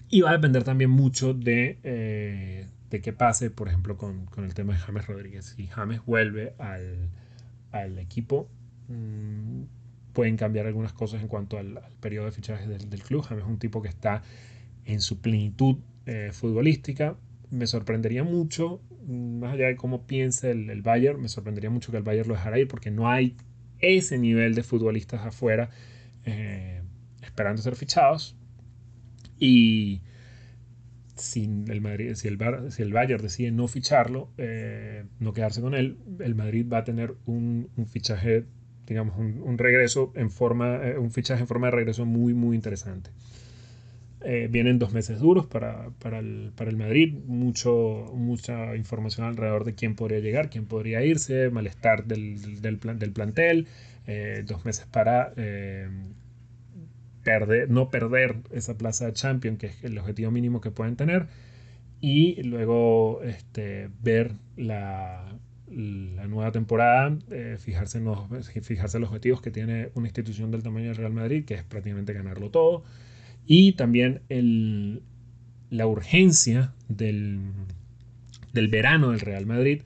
Y 0.10 0.22
va 0.22 0.32
a 0.32 0.34
depender 0.34 0.64
también 0.64 0.90
mucho 0.90 1.36
de, 1.36 1.78
eh, 1.84 2.66
de 2.90 3.02
qué 3.02 3.14
pase, 3.14 3.52
por 3.52 3.68
ejemplo, 3.68 3.96
con, 3.96 4.28
el 4.38 4.54
tema 4.56 4.74
de 4.74 4.80
James 4.80 5.06
Rodríguez. 5.06 5.54
Si 5.56 5.68
James 5.68 6.02
vuelve 6.06 6.54
al, 6.58 8.00
equipo, 8.00 8.50
mm, 8.88 9.62
pueden 10.14 10.38
cambiar 10.38 10.68
algunas 10.68 10.94
cosas 10.94 11.22
en 11.22 11.28
cuanto 11.28 11.58
al, 11.58 11.82
periodo 12.00 12.26
de 12.26 12.32
fichajes 12.32 12.68
del, 12.68 13.04
club. 13.04 13.24
James 13.24 13.44
es 13.44 13.50
un 13.50 13.60
tipo 13.60 13.82
que 13.82 13.90
está 13.90 14.24
en 14.86 15.02
su 15.02 15.20
plenitud 15.22 15.78
eh, 16.06 16.30
futbolística. 16.32 17.18
Me 17.50 17.68
sorprendería 17.68 18.24
mucho, 18.24 18.82
más 19.08 19.54
allá 19.54 19.68
de 19.68 19.76
cómo 19.76 20.08
piense 20.08 20.52
el, 20.52 20.70
el 20.70 20.82
Bayern, 20.82 21.22
me 21.22 21.28
sorprendería 21.28 21.70
mucho 21.70 21.92
que 21.92 21.98
el 21.98 22.04
Bayern 22.04 22.28
lo 22.28 22.36
dejara 22.36 22.60
ir 22.60 22.68
porque 22.68 22.92
no 22.92 23.10
hay 23.10 23.36
ese 23.80 24.18
nivel 24.18 24.56
de 24.56 24.64
futbolistas 24.64 25.26
afuera 25.26 25.70
eh, 26.26 26.82
esperando 27.22 27.62
ser 27.62 27.76
fichados. 27.76 28.36
Y 29.40 30.02
si 31.16 31.44
el, 31.68 31.82
Madrid, 31.82 32.14
si 32.16 32.28
el 32.28 32.94
Bayern 32.94 33.22
decide 33.22 33.52
no 33.52 33.68
ficharlo, 33.68 34.30
eh, 34.38 35.06
no 35.20 35.34
quedarse 35.34 35.62
con 35.62 35.74
él, 35.76 35.98
el 36.20 36.36
Madrid 36.36 36.66
va 36.72 36.80
a 36.80 36.84
tener 36.84 37.16
un, 37.26 37.70
fichaje, 37.88 38.46
digamos, 38.86 39.18
un, 39.18 39.58
regreso 39.58 40.12
en 40.16 40.30
forma, 40.30 40.76
eh, 40.88 40.98
un 40.98 41.12
fichaje 41.12 41.42
en 41.42 41.48
forma 41.48 41.68
de 41.68 41.72
regreso 41.72 42.06
muy, 42.06 42.34
muy 42.34 42.56
interesante. 42.56 43.12
vienen 44.50 44.80
dos 44.80 44.94
meses 44.94 45.20
duros 45.20 45.46
para, 45.48 45.90
el, 46.18 46.78
Madrid, 46.78 47.14
mucho, 47.26 48.12
mucha 48.16 48.76
información 48.76 49.28
alrededor 49.28 49.66
de 49.66 49.76
quién 49.76 49.96
podría 49.96 50.20
llegar, 50.20 50.50
quién 50.50 50.66
podría 50.66 51.04
irse, 51.04 51.50
malestar 51.50 52.06
del, 52.06 52.62
del, 52.62 52.80
del 52.80 53.12
plantel, 53.12 53.68
eh, 54.06 54.44
dos 54.46 54.66
meses 54.66 54.86
para 54.86 55.32
eh, 55.38 55.88
perder, 57.24 57.70
no 57.70 57.90
perder 57.90 58.38
esa 58.52 58.78
plaza 58.78 59.06
de 59.06 59.14
champion, 59.14 59.58
que 59.58 59.68
es 59.68 59.84
el 59.84 59.98
objetivo 59.98 60.30
mínimo 60.30 60.60
que 60.60 60.72
pueden 60.72 60.98
tener, 60.98 61.28
y 62.02 62.44
luego 62.44 63.22
este, 63.24 63.90
ver 64.02 64.34
la, 64.58 65.38
la 65.76 66.28
nueva 66.28 66.52
temporada, 66.52 67.18
eh, 67.32 67.58
fijarse, 67.60 67.98
en 67.98 68.06
los, 68.06 68.20
fijarse 68.62 69.00
los 69.00 69.10
objetivos 69.10 69.42
que 69.42 69.52
tiene 69.52 69.90
una 69.96 70.08
institución 70.08 70.52
del 70.52 70.64
tamaño 70.64 70.88
del 70.88 70.96
Real 70.96 71.14
Madrid, 71.14 71.46
que 71.46 71.56
es 71.56 71.64
prácticamente 71.64 72.14
ganarlo 72.14 72.50
todo 72.50 72.84
y 73.46 73.74
también 73.74 74.22
el, 74.30 75.04
la 75.70 75.88
urgencia 75.88 76.74
del, 76.88 77.42
del, 78.54 78.68
verano 78.70 79.12
del 79.12 79.20
Real 79.20 79.46
Madrid 79.46 79.82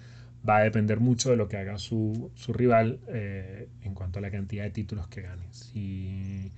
va 0.48 0.58
a 0.58 0.64
depender 0.64 1.00
mucho 1.00 1.30
de 1.30 1.38
lo 1.38 1.48
que 1.48 1.58
haga 1.58 1.78
su, 1.78 2.32
su 2.36 2.54
rival 2.54 3.00
eh, 3.08 3.68
en 3.84 3.94
cuanto 3.94 4.20
a 4.20 4.22
la 4.22 4.32
cantidad 4.32 4.64
de 4.64 4.70
títulos 4.70 5.08
que 5.08 5.22
gane. 5.22 5.44
Si, 5.52 6.52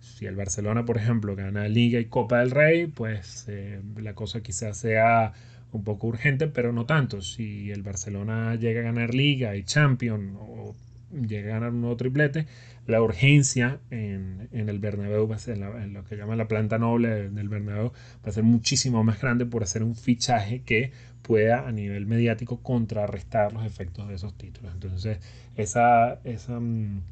si, 0.00 0.26
el 0.26 0.36
Barcelona, 0.36 0.84
por 0.84 0.96
ejemplo, 0.96 1.36
gana 1.36 1.68
Liga 1.68 2.00
y 2.00 2.06
Copa 2.06 2.40
del 2.40 2.50
Rey, 2.50 2.86
pues 2.86 3.46
eh, 3.48 3.80
la 3.96 4.14
cosa 4.14 4.42
quizás 4.42 4.76
sea 4.76 5.32
un 5.72 5.84
poco 5.84 6.08
urgente, 6.08 6.48
pero 6.48 6.72
no 6.72 6.86
tanto. 6.86 7.22
Si 7.22 7.70
el 7.70 7.82
Barcelona 7.82 8.54
llega 8.56 8.80
a 8.80 8.84
ganar 8.84 9.14
Liga 9.14 9.56
y 9.56 9.64
Champions 9.64 10.36
o 10.38 10.74
llega 11.12 11.50
a 11.50 11.54
ganar 11.54 11.70
un 11.70 11.80
nuevo 11.82 11.96
triplete, 11.96 12.46
la 12.86 13.02
urgencia 13.02 13.78
en, 13.90 14.48
el 14.52 14.78
Bernabéu 14.78 15.28
va 15.28 15.36
a 15.36 15.38
ser, 15.38 15.58
en, 15.58 15.92
lo 15.92 16.04
que 16.04 16.16
llaman 16.16 16.38
la 16.38 16.48
planta 16.48 16.78
noble 16.78 17.30
del 17.30 17.48
Bernabéu, 17.48 17.92
va 18.24 18.28
a 18.28 18.32
ser 18.32 18.42
muchísimo 18.42 19.04
más 19.04 19.20
grande 19.20 19.46
por 19.46 19.62
hacer 19.62 19.82
un 19.82 19.94
fichaje 19.94 20.62
que 20.62 20.92
pueda 21.22 21.66
a 21.68 21.72
nivel 21.72 22.06
mediático 22.06 22.60
contrarrestar 22.60 23.52
los 23.52 23.64
efectos 23.64 24.08
de 24.08 24.14
esos 24.14 24.34
títulos. 24.36 24.72
Entonces, 24.74 25.18
esa, 25.56 26.20
esa, 26.24 26.58
mm, 26.58 27.02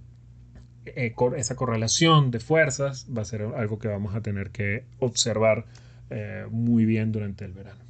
eh, 0.87 1.15
esa 1.37 1.57
correlación 1.57 2.31
de 2.31 2.41
fuerzas 2.41 3.07
va 3.17 3.23
a 3.23 3.25
ser 3.25 3.43
algo 3.43 3.79
que 3.79 3.89
vamos 3.89 4.15
a 4.15 4.21
tener 4.21 4.51
que 4.51 4.85
observar 4.99 5.67
eh, 6.11 6.47
muy 6.51 6.85
bien 6.85 7.13
durante 7.13 7.45
el 7.45 7.53
verano. 7.53 7.88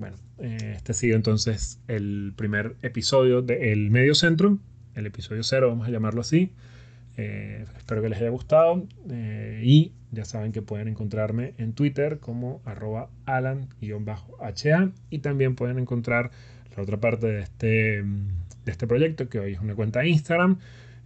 Bueno, 0.00 0.16
eh, 0.38 0.72
este 0.76 0.92
ha 0.92 0.94
sido 0.94 1.14
entonces 1.14 1.78
el 1.86 2.32
primer 2.34 2.74
episodio 2.80 3.42
del 3.42 3.90
Medio 3.90 4.14
Centro 4.14 4.58
el 4.94 5.06
episodio 5.06 5.42
cero, 5.42 5.68
vamos 5.68 5.86
a 5.86 5.90
llamarlo 5.90 6.22
así. 6.22 6.52
Eh, 7.18 7.66
espero 7.76 8.00
que 8.00 8.08
les 8.08 8.18
haya 8.18 8.30
gustado 8.30 8.86
eh, 9.10 9.60
y 9.62 9.92
ya 10.10 10.24
saben 10.24 10.52
que 10.52 10.62
pueden 10.62 10.88
encontrarme 10.88 11.52
en 11.58 11.74
Twitter 11.74 12.18
como 12.18 12.62
arroba 12.64 13.10
alan-ha 13.26 14.90
y 15.10 15.18
también 15.18 15.54
pueden 15.54 15.78
encontrar 15.78 16.30
la 16.74 16.82
otra 16.82 16.96
parte 16.98 17.26
de 17.26 17.40
este, 17.42 17.66
de 18.02 18.72
este 18.72 18.86
proyecto 18.86 19.28
que 19.28 19.38
hoy 19.38 19.52
es 19.52 19.60
una 19.60 19.74
cuenta 19.74 20.00
de 20.00 20.08
Instagram 20.08 20.60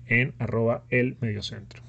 en 0.07 0.35
arroba 0.39 0.85
el 0.91 1.17
mediocentro. 1.21 1.83